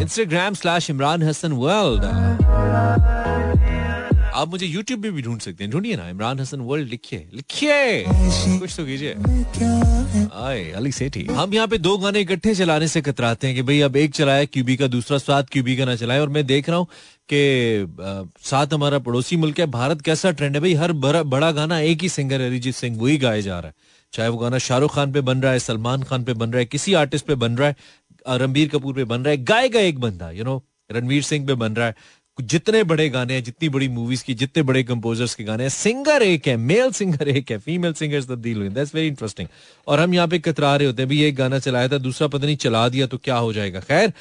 Instagram 0.00 0.54
slash 0.54 0.90
Imran 0.90 1.22
Hasan 1.22 1.52
world 1.54 2.04
आप 4.30 4.48
मुझे 4.48 4.66
यूट्यूब 4.66 5.02
पे 5.02 5.10
भी 5.10 5.22
ढूंढ 5.22 5.40
सकते 5.40 5.64
हैं। 5.64 5.70
ढूंढिए 5.70 5.96
ना, 5.96 6.08
इमरान 6.08 6.40
हसन 6.40 6.60
वर्ल्ड 6.60 6.88
लिखिए। 6.88 7.26
लिखिए! 7.34 8.04
कुछ 8.58 8.74
तो 8.76 8.84
कीजिए। 8.86 9.14
आए 10.40 10.70
अली 10.76 10.92
सेठी 10.92 11.24
हम 11.26 11.54
यहाँ 11.54 11.66
पे 11.68 11.78
दो 11.78 11.96
गाने 11.98 12.20
इकट्ठे 12.20 12.54
चलाने 12.54 12.88
से 12.88 13.00
कतराते 13.02 13.46
हैं 13.46 13.56
कि 13.56 13.62
भाई 13.62 13.80
अब 13.80 13.96
एक 13.96 14.14
चलाया 14.14 14.44
क्यूबी 14.46 14.76
का 14.76 14.86
दूसरा 14.86 15.18
साथ 15.18 15.50
क्यूबी 15.52 15.76
का 15.76 15.84
ना 15.84 15.96
चलाए 15.96 16.20
और 16.20 16.28
मैं 16.28 16.46
देख 16.46 16.68
रहा 16.68 16.78
हूँ 16.78 16.86
कि 17.32 18.22
साथ 18.42 18.74
हमारा 18.74 18.98
पड़ोसी 19.00 19.36
मुल्क 19.36 19.60
है, 19.60 19.66
भारत 19.68 20.02
कैसा 20.02 20.30
ट्रेंड 20.30 20.54
है। 20.54 20.60
भाई 20.60 20.74
हर 20.74 20.92
बड़ा 20.94 21.22
बड़ा 21.24 21.50
गाना 21.52 21.78
एक 21.80 22.02
ही 22.02 22.08
सिंगर 22.08 22.40
अरिजीत 22.40 22.74
सिंह, 22.74 22.98
वही 23.00 23.16
गाया 23.18 23.40
जा 23.40 23.58
रहा 23.58 23.68
है। 23.68 23.74
चाहे 24.12 24.28
वो 24.28 24.38
गाना 24.38 24.58
शाहरुख 24.60 24.94
खान 24.94 25.12
पे 25.12 25.20
बन 25.22 25.42
रहा 25.42 25.52
है, 25.52 25.58
सलमान 25.60 26.02
खान 26.02 26.24
पे 26.24 26.32
बन 26.34 26.50
रहा 26.50 26.58
है, 26.58 26.66
किसी 26.66 26.94
आर्टिस्ट 26.94 27.26
पे 27.26 27.34
बन 27.36 27.56
रहा 27.56 27.68
है 27.68 28.38
रणबीर 28.38 28.68
कपूर 28.68 28.94
पे 28.94 29.04
बन 29.04 29.20
रहा 29.20 29.30
है, 29.30 29.44
गाएगा 29.44 29.80
एक 29.80 30.00
बंदा 30.00 30.30
यू 30.30 30.44
नो 30.44 30.62
रणवीर 30.90 31.22
सिंह 31.22 31.46
पे 31.46 31.54
बन 31.54 31.74
रहा 31.74 31.86
है। 31.86 31.94
जितने 32.38 32.82
बड़े 32.84 33.08
गाने 33.08 33.34
हैं 33.34 33.44
जितनी 33.44 33.68
बड़ी 33.68 33.88
मूवीज़ 33.88 34.24
की 34.24 34.34
जितने 34.34 34.62
बड़े 34.62 34.82
कंपोजर्स 34.82 35.34
के 35.34 35.44
गाने 35.44 35.62
हैं 35.62 35.70
सिंगर 35.70 36.22
एक 36.22 36.48
है 36.48 36.56
मेल 36.56 36.90
सिंगर 36.90 37.28
एक 37.28 37.50
है 37.50 37.58
फीमेल 37.58 37.92
सिंगर 37.92 38.22
तब्दील 38.22 38.56
हुई 38.56 38.68
दैट्स 38.68 38.94
वेरी 38.94 39.08
इंटरेस्टिंग 39.08 39.48
और 39.86 40.00
हम 40.00 40.14
यहाँ 40.14 40.28
पे 40.28 40.38
कतरा 40.38 40.76
रहे 40.76 40.86
होते 40.86 41.02
हैं 41.02 41.08
भी 41.08 41.22
एक 41.22 41.36
गाना 41.36 41.58
चलाया 41.58 41.88
था 41.88 41.98
दूसरा 41.98 42.28
पता 42.28 42.46
नहीं 42.46 42.56
चला 42.56 42.88
दिया 42.88 43.06
तो 43.06 43.18
क्या 43.18 43.36
हो 43.36 43.52
जाएगा। 43.52 43.80
खैर 43.80 44.12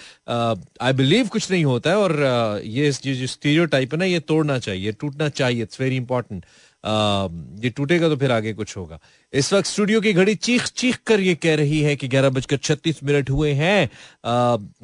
आई 0.81 0.93
बिलीव 0.93 1.27
कुछ 1.27 1.51
नहीं 1.51 1.65
होता 1.65 1.89
है 1.89 1.97
और 1.97 2.11
uh, 2.11 2.67
ये 2.67 2.91
जो 2.91 3.27
स्टीरियो 3.27 3.65
टाइप 3.65 3.93
है 3.93 3.99
ना 3.99 4.05
ये 4.05 4.19
तोड़ना 4.19 4.59
चाहिए 4.59 4.91
टूटना 4.91 5.29
चाहिए 5.29 5.63
इट्स 5.63 5.81
वेरी 5.81 5.95
इंपॉर्टेंट 5.95 6.45
ये 6.85 7.69
टूटेगा 7.69 8.09
तो 8.09 8.15
फिर 8.15 8.31
आगे 8.31 8.53
कुछ 8.53 8.75
होगा। 8.77 8.99
इस 9.33 9.53
वक्त 9.53 9.67
स्टूडियो 9.67 10.01
की 10.01 10.13
घड़ी 10.13 10.35
चीख 10.35 10.67
चीख 10.67 10.97
कर 11.07 11.19
ये 11.19 11.35
कह 11.35 11.55
रही 11.55 11.79
है 11.81 11.95
कि 11.95 12.07
ग्यारह 12.07 12.29
बजकर 12.29 12.57
छत्तीस 12.57 13.03
मिनट 13.03 13.29
हुए 13.29 13.51
हैं। 13.53 13.89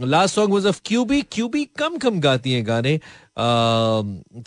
Last 0.08 0.36
song 0.36 0.54
was 0.54 0.66
of 0.66 0.82
QB 0.86 1.22
QB 1.32 1.64
कम 1.78 1.98
कम 1.98 2.20
गाती 2.20 2.54
हैं 2.54 2.66
गाने। 2.68 2.98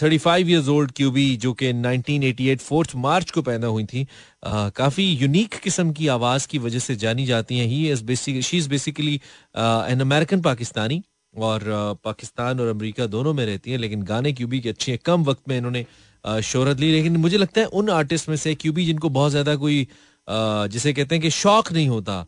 Thirty 0.02 0.18
five 0.18 0.48
years 0.50 0.68
old 0.68 0.92
QB 0.92 1.36
जो 1.36 1.52
कि 1.52 1.72
1988 1.72 2.60
फोर्थ 2.60 2.92
मार्च 2.96 3.30
को 3.30 3.42
पैदा 3.42 3.66
हुई 3.66 3.84
थी। 3.84 4.04
uh, 4.04 4.70
काफ़ी 4.76 5.04
यूनिक 5.12 5.54
किस्म 5.54 5.92
की 5.92 6.06
आवाज़ 6.08 6.48
की 6.48 6.58
वजह 6.58 6.78
से 6.78 6.96
जानी 6.96 7.26
जाती 7.26 7.58
हैं। 7.58 7.66
He 7.66 7.90
is 7.92 8.04
basic 8.04 8.42
she 8.42 8.58
is 8.58 8.68
basically 8.68 9.14
an 9.14 10.00
American 10.00 10.40
Pakistani 10.42 11.02
और 11.34 11.60
uh, 11.60 12.04
पाकिस्तान 12.04 12.60
और 12.60 12.68
अमेरिका 12.68 13.06
दोनों 13.06 13.34
में 13.34 13.44
रहती 13.46 13.70
हैं 13.70 13.78
लेकिन 13.78 14.02
गाने 14.02 14.32
क्यूबी 14.32 14.60
के 14.60 14.68
अच्छे 14.68 14.92
हैं। 14.92 15.00
कम 15.04 15.24
वक्त 15.24 15.48
में 15.48 15.56
इन्होंने 15.58 15.84
शोहरत 16.26 16.80
ली 16.80 16.92
लेकिन 16.92 17.16
मुझे 17.16 17.36
लगता 17.36 17.60
है 17.60 17.66
उन 17.66 17.90
आर्टिस्ट 17.90 18.28
में 18.28 18.36
से 18.36 18.54
क्यूबी 18.54 18.86
जिनको 18.86 19.08
बहुत 19.08 19.30
ज़्यादा 19.30 19.56
कोई 19.56 19.88
जिसे 20.30 20.92
कहते 20.92 21.14
हैं 21.14 21.22
कि 21.22 21.30
शौक 21.30 21.72
नहीं 21.72 21.88
होता 21.88 22.26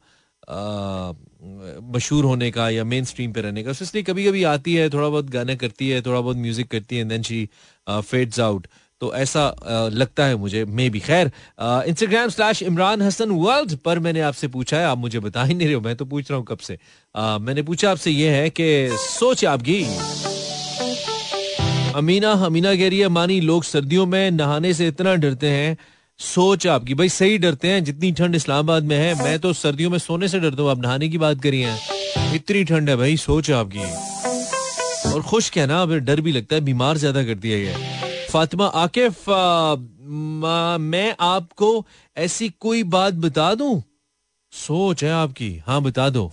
मशहूर 1.95 2.25
होने 2.25 2.51
का 2.51 2.71
या 2.71 2.85
मेन 2.85 3.05
स्ट्रीम 3.05 3.33
पे 3.33 3.41
रहने 3.41 3.63
का 3.63 3.71
इसलिए 3.71 4.03
कभी 4.03 4.25
कभी 4.25 4.45
आती 4.45 4.75
है 4.75 4.91
थोड़ा 4.91 5.09
बहुत 5.09 5.31
गाना 5.31 5.55
करती 5.55 5.89
है 5.89 6.03
थोड़ा 6.03 6.21
बहुत 6.21 6.37
म्यूज़िक 6.37 6.69
करती 6.69 6.97
है 6.97 7.05
देन 7.05 7.23
शी 7.23 7.49
फेड्स 7.91 8.41
आउट 8.41 8.67
तो 9.01 9.15
ऐसा 9.15 9.55
uh, 9.55 9.95
लगता 9.95 10.25
है 10.25 10.37
मुझे 10.37 10.65
मे 10.65 10.91
भी 10.91 11.01
खैर 11.01 11.33
Instagram 11.63 12.29
slash 12.29 12.63
Imran 12.63 13.03
Hasan 13.03 13.31
world 13.31 13.77
पर 13.77 13.99
मैंने 13.99 14.21
आपसे 14.21 14.49
पूछा 14.49 14.77
है 14.77 14.85
आप 14.85 14.99
मुझे 14.99 15.21
बता 15.21 15.45
ही 15.45 15.55
नहीं 15.55 15.67
रहे 15.67 15.75
हो 15.75 15.81
मैं 15.81 15.97
तो 15.97 16.05
पूछ 16.05 16.31
रहा 16.31 16.39
हूँ 16.39 16.47
कब 16.47 16.59
से। 16.59 16.79
uh, 17.17 17.41
मैंने 17.41 17.63
पूछा 17.63 17.91
आपसे 17.91 18.11
ये 18.11 18.31
है 18.31 18.51
कि 18.51 18.89
सोच 18.93 19.45
आपकी 19.45 19.83
अमीना 21.97 22.31
अमीना 22.47 22.75
कह 22.77 22.89
रही 22.89 22.99
है, 22.99 23.09
मानी 23.09 23.41
लोग 23.41 23.65
सर्दियों 23.65 24.05
में 24.07 24.31
नहाने 24.31 24.73
से 24.75 24.87
इतना 24.89 25.15
डरते 25.15 25.47
हैं, 25.47 25.77
सोच 26.21 26.67
आपकी, 26.67 26.95
भाई 26.95 27.09
सही 27.09 27.39
डरते 27.39 27.69
हैं, 27.69 27.83
जितनी 27.85 28.11
ठंड 28.13 28.35
इस्लामाबाद 28.35 28.85
में 28.85 28.97
है, 28.97 29.15
मैं 29.23 29.39
तो 29.39 29.53
सर्दियों 29.53 29.91
में 29.91 29.99
सोने 29.99 30.29
से 30.29 30.41
डरता 30.41 30.63
हूँ, 30.63 30.71
आप 30.71 30.83
नहाने 30.83 31.09
की 31.09 31.19
बात 31.19 31.43
करी 31.43 31.61
है 31.61 31.79
इतनी 32.35 32.65
ठंड 32.65 32.91
है 32.91 32.97
भाई, 32.97 33.17
सोच 33.17 33.51
आपकी। 33.51 35.13
और 35.13 35.23
खुश 35.23 35.51
क्या 35.51 35.67
ना 35.67 35.85
डर 35.87 36.21
भी 36.21 36.33
लगता 36.33 36.55
है, 36.55 36.61
बीमार 36.61 36.97
ज़्यादा 36.97 37.25
कर 37.25 37.35
दिया 37.37 37.59
ये। 37.59 37.75
फातिमा, 38.31 38.67
आकिफ 38.67 39.29
मैं 40.81 41.15
आपको 41.21 41.87
ऐसी 42.17 42.49
कोई 42.61 42.83
बात 42.89 43.15
बता 43.17 43.55
दूँ? 43.55 43.83
सोच 44.53 45.05
है 45.05 45.11
आपकी 45.13 45.57
हाँ 45.67 45.81
बता 45.83 46.09
दो। 46.11 46.31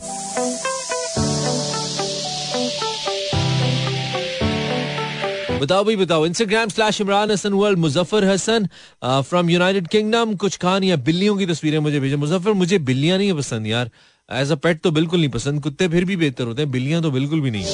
बताओ 5.60 5.84
भाई 5.84 5.96
बताओ 5.96 6.26
Instagram 6.26 6.70
slash 6.70 7.00
Imran 7.02 7.32
Hasan 7.32 7.54
world 7.54 7.80
Muzaffar 7.80 8.24
Hasan 8.26 8.67
from 9.04 9.50
United 9.50 9.88
Kingdom 9.88 10.36
कुछ 10.36 10.56
कहानियाँ 10.58 10.98
बिल्लियों 11.00 11.36
की 11.38 11.46
तस्वीरें 11.46 11.78
मुझे 11.80 12.00
भेजे। 12.00 12.15
मुजफ्फर, 12.15 12.54
मुझे 12.54 12.78
बिल्लियाँ 12.80 13.17
नहीं 13.17 13.34
पसंद 13.34 13.67
यार। 13.67 13.89
एज 14.30 14.52
अ 14.52 14.56
पेट 14.56 14.82
तो 14.82 14.91
बिल्कुल 14.91 15.20
नहीं 15.20 15.30
पसंद। 15.30 15.62
कुत्ते 15.63 15.88
फिर 15.88 16.06
भी 16.06 16.15
बेहतर 16.15 16.43
होते 16.43 16.62
हैं। 16.62 16.72
बिल्लियाँ 16.72 17.02
तो 17.02 17.12
बिल्कुल 17.12 17.41
भी 17.41 17.52
नहीं। 17.52 17.65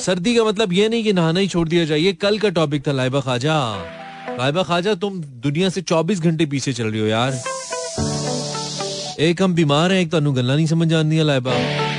सर्दी 0.00 0.34
का 0.36 0.44
मतलब 0.44 0.72
ये 0.72 0.88
नहीं 0.88 1.04
कि 1.04 1.12
नहाना 1.12 1.40
ही 1.40 1.48
छोड़ 1.48 1.68
दिया 1.68 1.84
जाए। 1.84 2.12
कल 2.22 2.38
का 2.38 2.48
टॉपिक 2.50 2.86
था 2.86 2.92
लाइबा 2.92 3.20
खाजा 3.20 3.56
लाइबा 4.38 4.62
खाजा 4.62 4.94
तुम 4.96 5.20
दुनिया 5.20 5.68
से 5.68 5.82
24 5.82 6.20
घंटे 6.20 6.46
पीछे 6.46 6.72
चल 6.72 6.86
रही 6.86 7.00
हो 7.00 7.06
यार। 7.06 7.42
एक 9.20 9.42
हम 9.42 9.54
बीमार 9.54 9.92
हैं, 9.92 10.00
एक 10.00 10.10
तो 10.10 10.32
गल्ला 10.32 10.54
नहीं 10.54 10.66
समझ 10.66 10.92
आती 10.92 11.16
है 11.16 11.24
Laiba. 11.24 11.54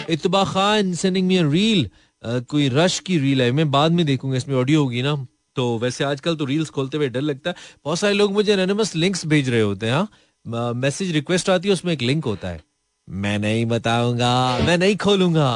Itba 0.09 0.43
Khan 0.45 0.93
sending 0.93 1.27
me 1.27 1.41
reel 1.51 1.89
कोई 2.23 2.69
रश 2.69 2.99
की 2.99 3.17
रील 3.19 3.41
है। 3.41 3.51
मैं 3.51 3.69
बाद 3.71 3.91
में 3.91 4.05
देखूँगा, 4.05 4.37
इसमें 4.37 4.55
ऑडियो 4.55 4.83
होगी 4.83 5.01
ना। 5.01 5.15
तो 5.55 5.77
वैसे 5.79 6.03
आजकल 6.03 6.35
तो 6.35 6.45
रील्स 6.45 6.69
खोलते 6.69 6.97
हुए 6.97 7.09
डर 7.09 7.21
लगता 7.21 7.49
है। 7.49 7.55
बहुत 7.85 7.99
सारे 7.99 8.13
लोग 8.13 8.33
मुझे 8.33 8.51
एनोनिमस 8.53 8.95
लिंक्स 8.95 9.25
भेज 9.25 9.49
रहे 9.49 9.61
होते 9.61 9.87
हैं 9.87 9.93
हाँ। 9.93 10.73
मैसेज 10.73 11.11
रिक्वेस्ट 11.11 11.49
आती 11.49 11.67
है 11.67 11.73
उसमें 11.73 11.93
एक 11.93 12.01
लिंक 12.01 12.25
होता 12.25 12.47
है। 12.47 12.61
मैं 13.07 13.37
नहीं 13.39 13.65
बताऊँगा 13.65 14.59
मैं 14.65 14.77
नहीं 14.77 14.95
खोलूँगा। 14.97 15.49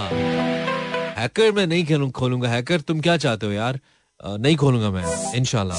हैकर 1.17 1.51
मैं 1.51 1.65
नहीं 1.67 1.85
खेलूं 1.85 2.09
खोलूँगा। 2.11 2.49
हैकर 2.49 2.81
तुम 2.81 2.99
क्या 3.01 3.17
चाहते 3.17 3.45
हो 3.45 3.51
यार? 3.51 3.79
नहीं 4.19 4.55
खोलूँगा 4.55 4.89
मैं 4.91 5.33
इनशाला 5.35 5.75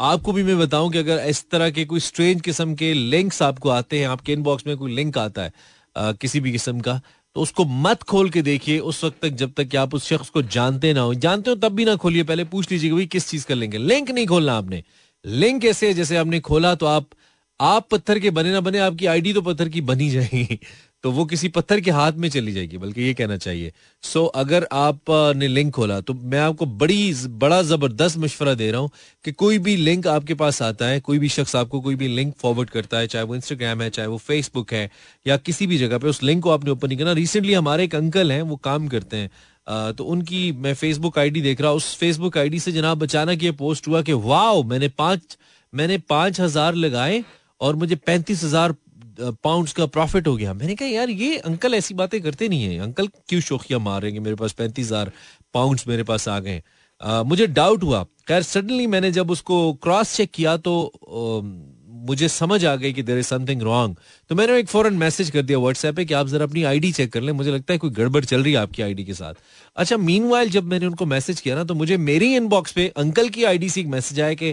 आपको 0.00 0.32
भी 0.32 0.42
मैं 0.42 0.58
बताऊँ 0.58 0.90
कि 0.92 0.98
अगर 0.98 1.18
इस 1.28 1.44
तरह 1.50 1.70
के 1.70 1.84
कोई 1.84 2.00
स्ट्रेंज 2.00 2.40
किस्म 2.40 2.74
के 2.74 2.92
लिंक्स 2.94 3.42
आपको 3.42 3.68
आते 3.70 3.98
हैं 3.98 4.06
आपके 4.08 4.32
इनबॉक्स 4.32 4.66
में 4.66 4.76
कोई 4.76 4.94
लिंक 4.94 5.18
आता 5.18 5.42
है 5.42 5.52
आ, 5.96 6.12
किसी 6.12 6.40
भी 6.40 6.52
किस्म 6.52 6.80
का 6.80 7.00
तो 7.36 7.40
उसको 7.40 7.64
मत 7.64 8.02
खोल 8.02 8.30
के 8.30 8.42
देखिए 8.42 8.78
उस 8.78 9.02
वक्त 9.04 9.20
तक 9.22 9.28
जब 9.32 9.52
तक 9.52 9.68
कि 9.68 9.76
आप 9.76 9.94
उस 9.94 10.06
शख्स 10.06 10.28
को 10.30 10.42
जानते 10.42 10.92
ना 10.92 11.00
हो। 11.00 11.14
जानते 11.14 11.50
हो 11.50 11.56
तब 11.56 11.72
भी 11.72 11.84
ना 11.84 11.94
खोलिए, 11.96 12.22
पहले 12.22 12.44
पूछ 12.44 12.70
लीजिए 12.70 12.90
कि 12.90 12.94
भाई 12.96 13.06
किस 13.06 13.28
चीज़ 13.28 13.46
का 13.46 13.54
लिंक 13.54 13.74
है। 13.74 13.80
लिंक 13.80 14.10
नहीं 14.10 14.26
खोलना 14.26 14.54
आपने। 14.54 14.82
लिंक 15.24 15.64
ऐसे 15.64 15.92
जैसे 15.94 16.16
आपने 16.16 16.40
खोला 16.40 16.74
तो 16.74 16.86
आप 16.86 17.08
आप 17.60 17.88
पत्थर 17.90 18.18
के 18.18 18.30
बने 18.30 18.52
ना 18.52 18.60
बने, 18.60 18.78
आपकी 18.78 19.06
आईडी 19.06 19.32
तो 19.32 19.42
पत्थर 19.42 19.68
की 19.68 19.80
बनी 19.80 20.08
जाएगी। 20.10 20.58
तो 21.04 21.10
वो 21.12 21.24
किसी 21.24 21.48
पत्थर 21.48 21.80
के 21.80 21.90
हाथ 21.90 22.12
में 22.14 22.28
चली 22.30 22.52
जाएगी 22.52 22.78
बल्कि 22.78 23.02
ये 23.02 23.14
कहना 23.14 23.36
चाहिए। 23.36 23.72
सो 24.02 24.20
so, 24.20 24.30
अगर 24.34 24.66
आपने 24.72 25.48
लिंक 25.48 25.72
खोला 25.74 26.00
तो 26.00 26.14
मैं 26.14 26.38
आपको 26.40 26.66
बड़ी 26.66 27.14
बड़ा 27.36 27.60
ज़बरदस्त 27.62 28.18
मशवरा 28.18 28.54
दे 28.54 28.70
रहा 28.70 28.80
हूँ 28.80 28.90
कि 29.24 29.32
कोई 29.34 29.58
भी 29.58 29.76
लिंक 29.76 30.06
आपके 30.08 30.34
पास 30.34 30.62
आता 30.62 30.86
है 30.86 31.00
कोई 31.00 31.18
भी 31.18 31.28
शख्स 31.30 31.56
आपको 31.56 31.80
कोई 31.80 31.94
भी 31.94 32.08
लिंक 32.08 32.34
फॉरवर्ड 32.38 32.70
करता 32.70 32.98
है 32.98 33.06
चाहे 33.06 33.24
वो 33.24 33.34
इंस्टाग्राम 33.34 33.82
है 33.82 33.90
चाहे 33.90 34.08
वो 34.08 34.18
फेसबुक 34.20 34.72
है 34.72 34.88
या 35.26 35.36
किसी 35.38 35.66
भी 35.66 35.78
जगह 35.78 35.98
पे 35.98 36.08
उस 36.08 36.22
लिंक 36.22 36.42
को 36.42 36.50
आपने 36.50 36.70
ओपन 36.70 36.88
नहीं 36.88 36.98
करना। 36.98 37.12
रिसेंटली 37.14 37.54
हमारे 37.54 37.84
एक 37.84 37.94
अंकल 37.94 38.32
हैं 38.32 38.40
वो 38.44 38.56
काम 38.64 38.88
करते 38.88 39.16
हैं। 39.16 39.30
तो 39.92 40.04
उनकी 40.06 40.50
मैं 40.54 40.74
फेसबुक 40.74 41.18
आईडी 41.18 41.40
देख 41.40 41.60
रहा 41.60 41.72
उस 41.72 41.94
फेसबुक 41.96 42.38
आईडी 42.38 42.60
से 42.60 42.72
जनाब 42.72 43.02
अचानक 43.02 43.42
ये 43.42 43.50
पोस्ट 43.58 43.88
हुआ 43.88 44.02
कि 44.02 44.12
वाओ 44.24 44.62
मैंने 44.64 44.88
पाँच 44.98 45.36
मैंने 45.72 45.98
पाँच 46.08 46.40
हज़ार 46.40 46.74
लगाए 46.76 47.22
और 47.60 47.76
मुझे 47.76 47.96
पैंतीस 47.96 48.42
हज़ार 48.44 48.74
पाउंड्स 49.20 49.72
का 49.72 49.86
प्रॉफिट 49.88 50.26
हो 50.26 50.36
गया। 50.36 50.52
मैंने 50.54 50.74
कहा, 50.74 50.88
यार, 50.88 51.10
ये 51.10 51.36
अंकल 51.38 51.74
ऐसी 51.74 51.94
बातें 51.94 52.20
करते 52.22 52.48
नहीं 52.48 52.64
है। 52.64 52.78
अंकल 52.80 53.06
क्यों 53.28 53.40
शोखिया 53.40 53.78
मारेंगे? 53.80 54.20
मेरे 54.20 54.36
पास 54.36 54.52
पैंतीस 54.52 54.86
हज़ार 54.86 55.12
पाउंड 55.54 55.80
मेरे 55.88 56.02
पास 56.02 56.28
आ 56.28 56.38
गए 56.40 56.62
मुझे 57.00 57.46
डाउट 57.48 57.82
हुआ। 57.82 58.02
खैर 58.28 58.42
सडनली 58.42 58.86
मैंने 58.86 59.10
जब 59.12 59.30
उसको 59.30 59.72
क्रॉस 59.82 60.14
चेक 60.16 60.30
किया 60.30 60.56
तो 60.56 60.74
मुझे 62.02 62.28
समझ 62.28 62.64
आ 62.64 62.74
गई 62.76 62.92
कि 62.92 63.02
देर 63.02 63.18
इज़ 63.18 63.26
समथिंग 63.26 63.62
रॉन्ग 63.62 63.96
तो 64.30 64.34
मैंने 64.34 64.58
एक 64.58 64.68
फॉरन 64.68 64.94
मैसेज 64.96 65.30
कर 65.30 65.42
दिया 65.42 65.58
व्हाट्सएप 65.58 65.96
पे 65.96 66.04
कि 66.04 66.14
आप 66.14 66.28
जरा 66.28 66.44
अपनी 66.44 66.62
आईडी 66.64 66.92
चेक 66.92 67.12
कर 67.12 67.20
लें। 67.20 67.32
मुझे 67.32 67.50
लगता 67.50 67.72
है 67.72 67.78
कोई 67.78 67.90
गड़बड़ 67.92 68.24
चल 68.24 68.42
रही 68.42 68.52
है 68.52 68.58
आपकी 68.58 68.82
आईडी 68.82 69.04
के 69.04 69.14
साथ। 69.14 69.34
अच्छा 69.76 69.96
मीन 69.98 70.48
जब 70.50 70.64
मैंने 70.64 70.86
उनको 70.86 71.06
मैसेज 71.06 71.40
किया 71.40 71.56
ना 71.56 71.64
तो 71.64 71.74
मुझे 71.74 71.96
मेरी 71.98 72.34
इनबॉक्स 72.36 72.72
पे 72.72 72.86
अंकल 72.96 73.28
की 73.28 73.44
आईडी 73.44 73.68
से 73.68 73.80
एक 73.80 73.86
मैसेज 73.88 74.20
आया 74.20 74.34
कि 74.34 74.50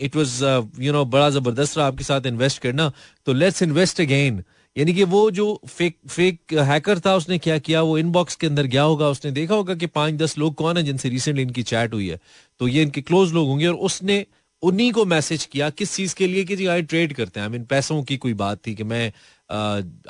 इट 0.00 0.16
वॉज़ 0.16 0.42
यू 0.82 0.92
नो 0.92 1.04
बड़ा 1.06 1.28
ज़बरदस्त 1.30 1.78
रहा 1.78 1.86
आपके 1.86 2.04
साथ 2.04 2.26
इन्वेस्ट 2.26 2.62
करना। 2.62 2.90
तो 3.26 3.32
लेट्स 3.32 3.62
इन्वेस्ट 3.62 4.00
अगेन 4.00 4.42
यानी 4.76 4.92
कि 4.94 5.04
वो 5.04 5.30
जो 5.30 5.46
फेक 5.68 5.96
फेक 6.08 6.52
हैकर 6.60 6.98
था, 6.98 7.14
उसने 7.16 7.38
क्या 7.38 7.56
किया? 7.58 7.80
वो 7.82 7.96
इनबॉक्स 7.98 8.36
के 8.36 8.46
अंदर 8.46 8.66
गया 8.66 8.82
होगा। 8.82 9.08
उसने 9.08 9.30
देखा 9.30 9.54
होगा 9.54 9.74
कि 9.74 9.86
पाँच 9.88 10.14
दस 10.14 10.36
लोग 10.38 10.54
कौन 10.54 10.76
है 10.76 10.82
जिनसे 10.82 11.08
रिसेंटली 11.08 11.42
इनकी 11.42 11.62
चैट 11.62 11.94
हुई 11.94 12.08
है। 12.08 12.18
तो 12.60 12.68
ये 12.68 12.82
इनके 12.82 13.00
क्लोज 13.02 13.32
लोग 13.32 13.48
होंगे 13.48 13.66
और 13.66 13.74
उसने 13.86 14.24
उन्हीं 14.62 14.90
को 14.92 15.04
मैसेज 15.06 15.44
किया 15.44 15.68
किस 15.72 15.94
चीज़ 15.96 16.14
के 16.14 16.26
लिए 16.26 16.44
कि 16.44 16.56
जी, 16.56 16.66
आई 16.66 16.82
ट्रेड 16.84 17.12
करते 17.12 17.40
हैं। 17.40 17.46
आई 17.46 17.52
मीन 17.52 17.64
पैसों 17.64 18.02
की 18.02 18.16
कोई 18.16 18.34
बात 18.34 18.58
थी 18.66 18.74
कि 18.74 18.84
मैं 18.84 19.12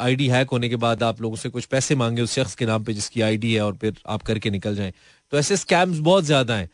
आईडी 0.01 0.27
हैक 0.29 0.51
होने 0.51 0.69
के 0.69 0.77
बाद 0.77 1.03
आप 1.03 1.21
लोगों 1.23 1.37
से 1.37 1.49
कुछ 1.49 1.65
पैसे 1.67 1.95
मांगे 1.95 2.23
उस 2.23 2.35
शख्स 2.35 2.55
के 2.55 2.67
नाम 2.67 2.85
पे 2.85 2.93
जिसकी 2.95 3.21
आईडी 3.23 3.53
है 3.55 3.61
और 3.63 3.77
फिर 3.77 3.95
आप 4.07 4.23
करके 4.23 4.51
निकल 4.51 4.75
जाएँ। 4.77 4.93
तो 5.33 5.39
ऐसे 5.39 5.57
स्कैम्स 5.57 5.99
बहुत 6.01 6.25
ज़्यादा 6.25 6.55
हैं। 6.55 6.69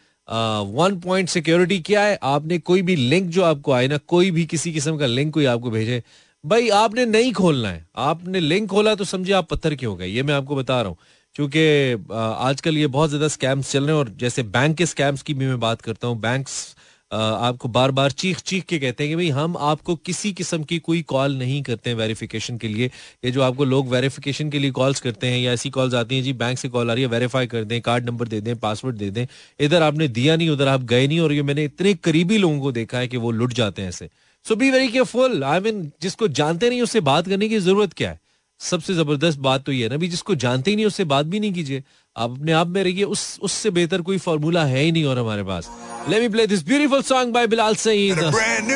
वन 0.75 0.99
पॉइंट 1.01 1.29
सिक्योरिटी 1.29 1.79
क्या 1.81 2.03
है? 2.03 2.19
आपने 2.25 2.59
कोई 2.61 2.83
भी 2.83 2.97
लिंक 2.97 3.31
जो 3.31 3.43
आपको 3.45 3.73
आए 3.73 3.87
ना, 3.89 3.97
कोई 3.99 4.31
भी 4.31 4.45
किसी 4.47 4.73
किस्म 4.73 4.97
का 4.99 5.07
लिंक 5.07 5.33
कोई 5.35 5.45
आपको 5.47 5.71
भेजे, 5.71 6.03
भाई 6.45 6.69
आपने 6.71 7.05
नहीं 7.07 7.33
खोलना 7.33 7.69
है। 7.69 7.87
आपने 7.99 8.41
लिंक 8.41 8.69
खोला 8.71 8.95
तो 8.95 9.05
समझे 9.05 9.33
आप 9.33 9.49
पत्थर 9.51 9.75
क्यों 9.75 9.97
गए? 9.99 10.07
ये 10.07 10.23
मैं 10.23 10.35
आपको 10.35 10.57
बता 10.57 10.81
रहा 10.83 10.89
हूँ। 10.89 10.97
क्योंकि 11.37 12.15
आजकल 12.15 12.77
ये 12.79 12.87
बहुत 12.89 13.09
ज़्यादा 13.11 13.29
स्कैम्स 13.29 13.71
चल 13.73 13.85
रहे 13.85 13.93
हैं 13.93 13.99
और 13.99 14.09
जैसे 14.21 14.43
बैंक 14.45 14.77
के 14.77 14.87
स्कैम्स 14.87 15.23
की 15.23 15.35
भी 15.35 15.47
मैं 15.47 15.59
बात 15.61 15.81
करता 15.81 16.09
हूँ। 16.09 16.21
बैंक्स 16.21 16.77
आपको 17.13 17.69
बार 17.69 17.91
बार 17.91 18.11
चीख 18.11 18.41
चीख 18.41 18.65
के 18.65 18.79
कहते 18.79 19.05
हैं 19.05 19.11
कि 19.11 19.17
भाई, 19.17 19.29
हम 19.29 19.57
आपको 19.57 19.95
किसी 19.97 20.33
किस्म 20.33 20.63
की 20.63 20.79
कोई 20.79 21.03
कॉल 21.03 21.37
नहीं 21.37 21.63
करते 21.63 21.91
हैं 21.91 21.97
वेरिफिकेशन 21.97 22.59
के 22.59 22.69
लिए। 22.69 22.87
ये 23.25 23.31
जो 23.31 23.43
आपको 23.43 23.65
लोग 23.65 23.89
वेरिफिकेशन 23.89 24.51
के 24.51 24.59
लिए 24.59 24.71
कॉल्स 24.71 25.01
करते 25.01 25.27
हैं 25.27 25.39
या 25.39 25.53
ऐसी 25.53 25.71
कॉल्स 25.71 25.95
आती 25.95 26.17
हैं, 26.17 26.23
जी, 26.23 26.33
बैंक 26.33 26.59
से 26.59 26.69
कॉल 26.69 26.91
आ 26.91 26.95
रही 26.95 27.03
है, 27.03 27.09
वेरीफाई 27.09 27.47
कर 27.47 27.65
दें, 27.65 27.81
कार्ड 27.81 28.07
नंबर 28.07 28.29
दे 28.29 28.41
दें, 28.41 28.55
पासवर्ड 28.57 28.97
दे 28.97 29.11
दें, 29.11 29.27
इधर 29.61 29.83
आपने 29.83 30.09
दिया 30.09 30.37
नहीं, 30.37 30.49
उधर 30.51 30.69
आप 30.69 30.83
गए 30.83 31.07
नहीं, 31.07 31.21
और 31.21 31.33
ये 31.33 31.43
मैंने 31.43 31.65
इतने 31.65 31.95
करीबी 31.95 32.39
लोगों 32.39 32.61
को 32.61 32.73
देखा 32.73 32.99
है 32.99 33.09
कि 33.09 33.17
वो 33.17 33.31
लुट 33.31 33.53
जाते 33.53 33.83
हैं 33.83 33.89
ऐसे। 33.89 34.09
So 34.47 34.57
be 34.57 34.71
very 34.71 34.89
careful 34.89 35.45
I 35.45 35.61
mean 35.61 35.91
जिसको 36.03 36.29
जानते 36.29 36.69
नहीं, 36.71 36.83
उससे 36.83 37.01
बात 37.01 37.29
करने 37.29 37.49
की 37.49 37.59
ज़रूरत 37.59 37.93
क्या 37.93 38.11
है? 38.11 38.21
सबसे 38.61 38.95
ज़बरदस्त 38.95 39.39
बात 39.39 39.65
तो 39.65 39.73
ये 39.73 39.83
है 39.83 39.89
ना 39.91 39.97
भी 39.97 40.09
जिसको 40.09 40.35
जानते 40.35 40.71
ही 40.71 40.77
नहीं, 40.77 40.87
उससे 40.87 41.05
बात 41.05 41.27
भी 41.27 41.41
नहीं 41.41 41.53
कीजिए। 41.53 41.83
आप 42.19 42.31
अपने 42.31 42.53
आप 42.53 42.67
में 42.67 42.83
रहिए 42.85 43.05
उस 43.05 43.39
उससे 43.43 43.71
बेहतर 43.71 44.03
कोई 44.03 44.19
फॉर्मूला 44.19 44.65
है 44.65 44.83
ही 44.83 44.93
नहीं 44.93 45.05
और 45.05 45.19
हमारे 45.19 45.43
पास। 45.43 45.71
Let 46.11 46.23
me 46.23 46.29
play 46.35 46.45
this 46.51 46.63
beautiful 46.69 47.03
song 47.09 47.33
by 47.33 47.41
Bilal 47.53 47.75
Saeed, 47.75 48.21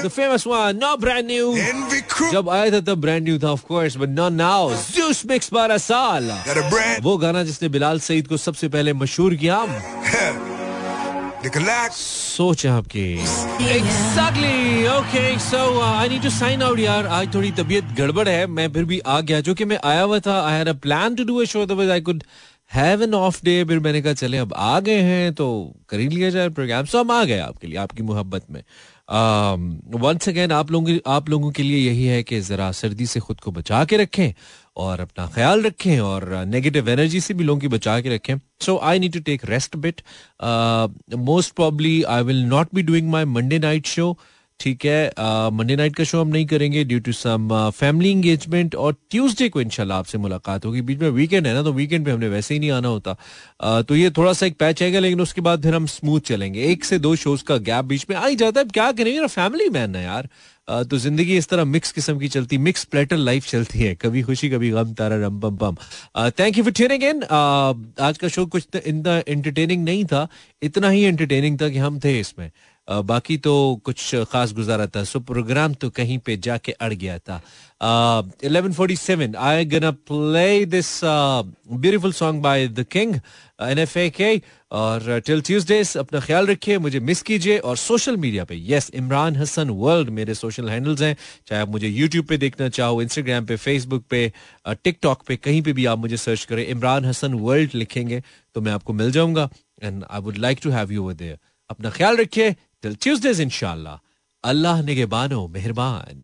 the 0.05 0.11
famous 0.17 0.47
one, 0.47 0.81
not 0.81 1.01
brand 1.05 1.31
new. 1.31 1.47
जब 2.33 2.49
आया 2.51 2.71
था 2.71 2.81
तब 2.81 3.03
brand 3.03 3.29
new 3.29 3.39
था 3.45 3.53
of 3.55 3.63
course, 3.71 3.97
but 4.03 4.15
not 4.19 4.33
now. 4.41 4.61
Zeus 4.87 5.23
mix 5.33 5.51
Barasal. 5.57 6.31
वो 7.03 7.17
गाना 7.17 7.45
जिसने 7.45 7.69
बिलाल 7.69 8.01
सईद 8.01 8.29
को 8.29 8.37
सबसे 8.37 8.69
पहले 8.69 8.93
मशहूर 8.93 9.35
किया। 9.35 9.67
सोच 11.93 12.67
आपकी। 12.67 13.07
Exactly 13.77 14.87
okay 14.89 15.39
so 15.39 15.81
I 15.81 16.09
need 16.09 16.23
to 16.23 16.31
sign 16.31 16.63
out 16.63 16.79
यार। 16.79 17.07
आज 17.07 17.35
थोड़ी 17.35 17.51
तबीयत 17.51 17.85
गड़बड़ 17.85 18.29
है। 18.29 18.47
मैं 18.47 18.73
फिर 18.73 18.85
भी 18.85 18.99
आ 18.99 19.21
गया। 19.21 19.41
जो 19.41 19.55
कि 19.55 19.65
मैं 19.65 19.79
आया 19.85 20.03
हुआ 20.03 20.19
था 20.19 20.41
I 20.47 20.59
had 20.59 20.69
a 20.69 20.73
plan 20.73 21.15
to 21.15 21.25
do 21.25 21.41
a 21.43 21.45
show 21.45 21.63
otherwise 21.63 21.91
I 21.91 22.01
could 22.01 22.23
have 22.75 23.03
an 23.03 23.15
off 23.15 23.41
day 23.45 23.63
फिर 23.65 23.79
मैंने 23.81 24.01
कहा 24.03 24.13
चले 24.13 24.39
अब 24.39 24.53
आ 24.57 24.79
गए 24.81 25.01
हैं 25.03 25.33
तो 25.35 25.47
कर 25.89 26.01
ही 26.01 26.09
लिया 26.09 26.31
जाए 26.31 26.49
प्रोग्राम 26.49 26.85
सो 26.85 27.01
हम 27.01 27.11
आ 27.11 27.25
गए 27.25 27.39
आपके 27.39 27.67
लिए 27.67 27.77
आपकी 27.79 28.03
मोहब्बत 28.03 28.51
में। 28.51 28.63
वंस 30.01 30.23
um, 30.23 30.29
अगेन 30.29 30.53
आप 30.53 30.71
लोगों 30.71 30.99
आप 31.07 31.29
लोगों 31.31 31.51
के 31.51 31.63
लिए 31.63 31.79
यही 31.79 32.05
है 32.07 32.23
कि 32.23 32.41
जरा 32.41 32.71
सर्दी 32.73 33.07
से 33.07 33.21
खुद 33.21 33.41
को 33.41 33.51
बचा 33.51 33.85
के 33.85 33.97
रखें 33.97 34.33
और 34.77 35.01
अपना 35.01 35.27
ख्याल 35.35 35.63
रखें 35.63 35.99
और 36.01 36.29
नेगेटिव 36.47 36.89
एनर्जी 36.89 37.21
से 37.21 37.35
भी 37.35 37.45
लोगों 37.45 37.61
की 37.61 37.69
बचा 37.69 38.01
के 38.01 38.15
रखें। 38.15 38.35
So 38.61 38.79
I 38.83 38.99
need 38.99 39.13
to 39.13 39.21
take 39.21 39.45
rest 39.45 39.77
bit 39.77 40.01
most 41.31 41.55
probably 41.55 42.03
I 42.03 42.23
will 42.23 42.43
not 42.45 42.75
be 42.75 42.83
doing 42.83 43.11
my 43.11 43.25
Monday 43.25 43.59
night 43.59 43.87
show 43.87 44.17
ठीक 44.63 44.85
है। 44.85 45.51
मंडे 45.53 45.77
नाइट 45.77 45.97
का 45.97 46.05
शो 46.05 46.21
हम 46.21 46.29
नहीं 46.29 46.47
करेंगे 46.47 46.85
due 46.85 46.99
to 47.01 47.13
some 47.13 47.49
family 47.75 48.11
engagement 48.11 48.75
और 48.75 48.95
ट्यूसडे 49.11 49.49
को 49.49 49.61
इंशाल्लाह 49.61 49.99
आपसे 49.99 50.19
मुलाकात 50.19 50.65
होगी। 50.67 50.81
बीच 50.83 50.99
में 50.99 51.09
वीकेंड 51.11 51.47
है 51.47 51.55
ना 51.55 51.63
तो 51.63 51.73
वीकेंड 51.73 52.05
पे 52.05 52.11
हमने 52.11 52.29
वैसे 52.29 52.55
ही 52.55 52.61
नहीं 52.61 52.71
आना 52.71 52.89
होता। 52.89 53.17
uh, 53.61 53.83
तो 53.89 53.97
ये 53.97 54.11
थोड़ा 54.11 54.33
सा 54.33 54.47
एक 54.47 54.57
पैच 54.59 54.83
आएगा 54.83 54.99
लेकिन 55.01 55.21
उसके 55.21 55.41
बाद 55.41 55.63
फिर 55.63 55.75
हम 55.75 55.87
स्मूथ 55.89 56.21
चलेंगे। 56.27 56.65
एक 56.67 56.85
से 56.85 56.99
दो 56.99 57.15
शोज़ 57.17 57.45
का 57.45 57.57
गैप 57.69 57.85
बीच 57.85 58.07
में 58.11 58.17
आ 58.17 58.27
ही 58.27 58.37
जाता 58.37 58.61
है। 58.61 58.67
क्या 58.69 58.91
करेंगे? 58.93 59.21
ना 59.21 59.27
फैमिली 59.29 59.69
मैन 59.71 59.97
है 59.97 60.05
यार। 60.05 60.29
uh, 60.69 60.85
तो 60.91 60.99
ज़िंदगी 60.99 61.37
इस 61.37 61.49
तरह 61.49 61.65
मिक्स 61.67 61.93
किस्म 61.93 62.19
की 62.19 62.29
चलती 62.29 62.59
मिक्स 62.61 62.85
प्लेटर 62.85 63.17
लाइफ 63.17 63.47
चलती 63.47 63.79
है। 63.79 63.95
कभी 64.03 64.23
खुशी 64.23 64.49
कभी 64.51 64.71
गम 64.71 64.93
तारा 64.95 65.17
रम 65.27 65.41
बम 65.41 65.57
बम। 65.57 65.77
Thank 66.39 66.59
you 66.59 66.65
for 66.65 66.73
tuning 66.73 67.03
in 67.05 67.23
आज 67.23 68.19
का 68.19 68.29
शो 68.29 68.47
कुछ 68.47 68.77
इतना 68.77 69.23
एंटरटेनिंग 69.29 69.85
नहीं 69.85 70.05
था। 70.05 70.27
इतना 70.63 70.89
ही 70.91 71.03
एंटरटेनिंग 71.05 71.61
था 71.61 71.69
कि 71.69 71.79
हम 71.79 71.99
थे 72.01 72.19
इसमें। 72.21 72.51
बाकी 72.89 73.37
तो 73.39 73.55
कुछ 73.85 74.15
खास 74.31 74.53
गुजारा 74.53 74.87
था। 74.87 75.03
सो 75.05 75.21
प्रोग्राम 75.23 75.75
तो 75.75 75.91
कहीं 75.91 76.19
पे 76.19 76.37
जाके 76.39 76.73
अड़ 76.73 76.93
गया 76.95 77.19
था। 77.19 77.41
Eleven 78.45 78.73
forty 78.73 78.97
seven 78.97 79.35
I 79.37 79.65
gonna 79.65 79.91
play 80.09 80.65
this 80.67 81.01
beautiful 81.05 82.13
song 82.13 82.43
by 82.43 82.67
the 82.69 82.85
king 82.91 83.15
N 83.63 83.79
F 83.79 83.99
A 83.99 84.09
K 84.11 84.37
और 84.73 85.21
टिल 85.27 85.41
ट्यूजडे 85.43 85.81
अपना 85.99 86.21
ख्याल 86.21 86.47
रखिए, 86.47 86.79
मुझे 86.79 87.01
मिस 87.01 87.23
कीजिए 87.23 87.59
और 87.61 87.77
सोशल 87.77 88.17
मीडिया 88.17 88.45
पे। 88.45 88.57
यस 88.69 88.91
इमरान 88.95 89.37
हसन 89.37 89.71
वर्ल्ड 89.71 90.11
मेरे 90.11 90.35
सोशल 90.35 90.69
हैंडल्स 90.71 91.03
हैं। 91.03 91.17
चाहे 91.47 91.63
आप 91.63 91.69
मुझे 91.69 91.89
यूट्यूब 91.89 92.27
पे 92.27 92.37
देखना 92.39 92.69
चाहो 92.71 93.03
इंस्टाग्राम 93.03 93.47
पे 93.47 93.57
फेसबुक 93.57 94.05
पे 94.11 94.33
टिकटॉक 94.67 95.23
पे, 95.23 95.37
कहीं 95.37 95.63
पे 95.63 95.73
भी 95.73 95.87
आप 95.87 95.99
मुझे 95.99 96.17
सर्च 96.17 96.45
करें 96.45 96.67
इमरान 96.67 97.05
हसन 97.05 97.35
वर्ल्ड 97.37 97.75
लिखेंगे 97.75 98.23
तो 98.55 98.61
मैं 98.61 98.73
आपको 98.73 98.93
मिल 98.93 99.11
जाऊँगा। 99.13 99.49
And 99.83 100.05
I 100.11 100.21
would 100.21 100.37
like 100.39 100.59
to 100.63 100.71
have 100.71 100.93
you 100.93 101.13
there 101.15 101.39
अपना 101.71 101.91
ख्याल 101.91 102.17
रखिए 102.17 102.55
टिल 102.83 102.95
ट्यूजडेज 103.03 103.41
इंशाल्लाह 103.41 103.97
अल्लाह 104.45 104.83
ने 104.87 104.95
के 104.97 105.07
बानो 105.15 105.41
मेहरबान 105.57 106.21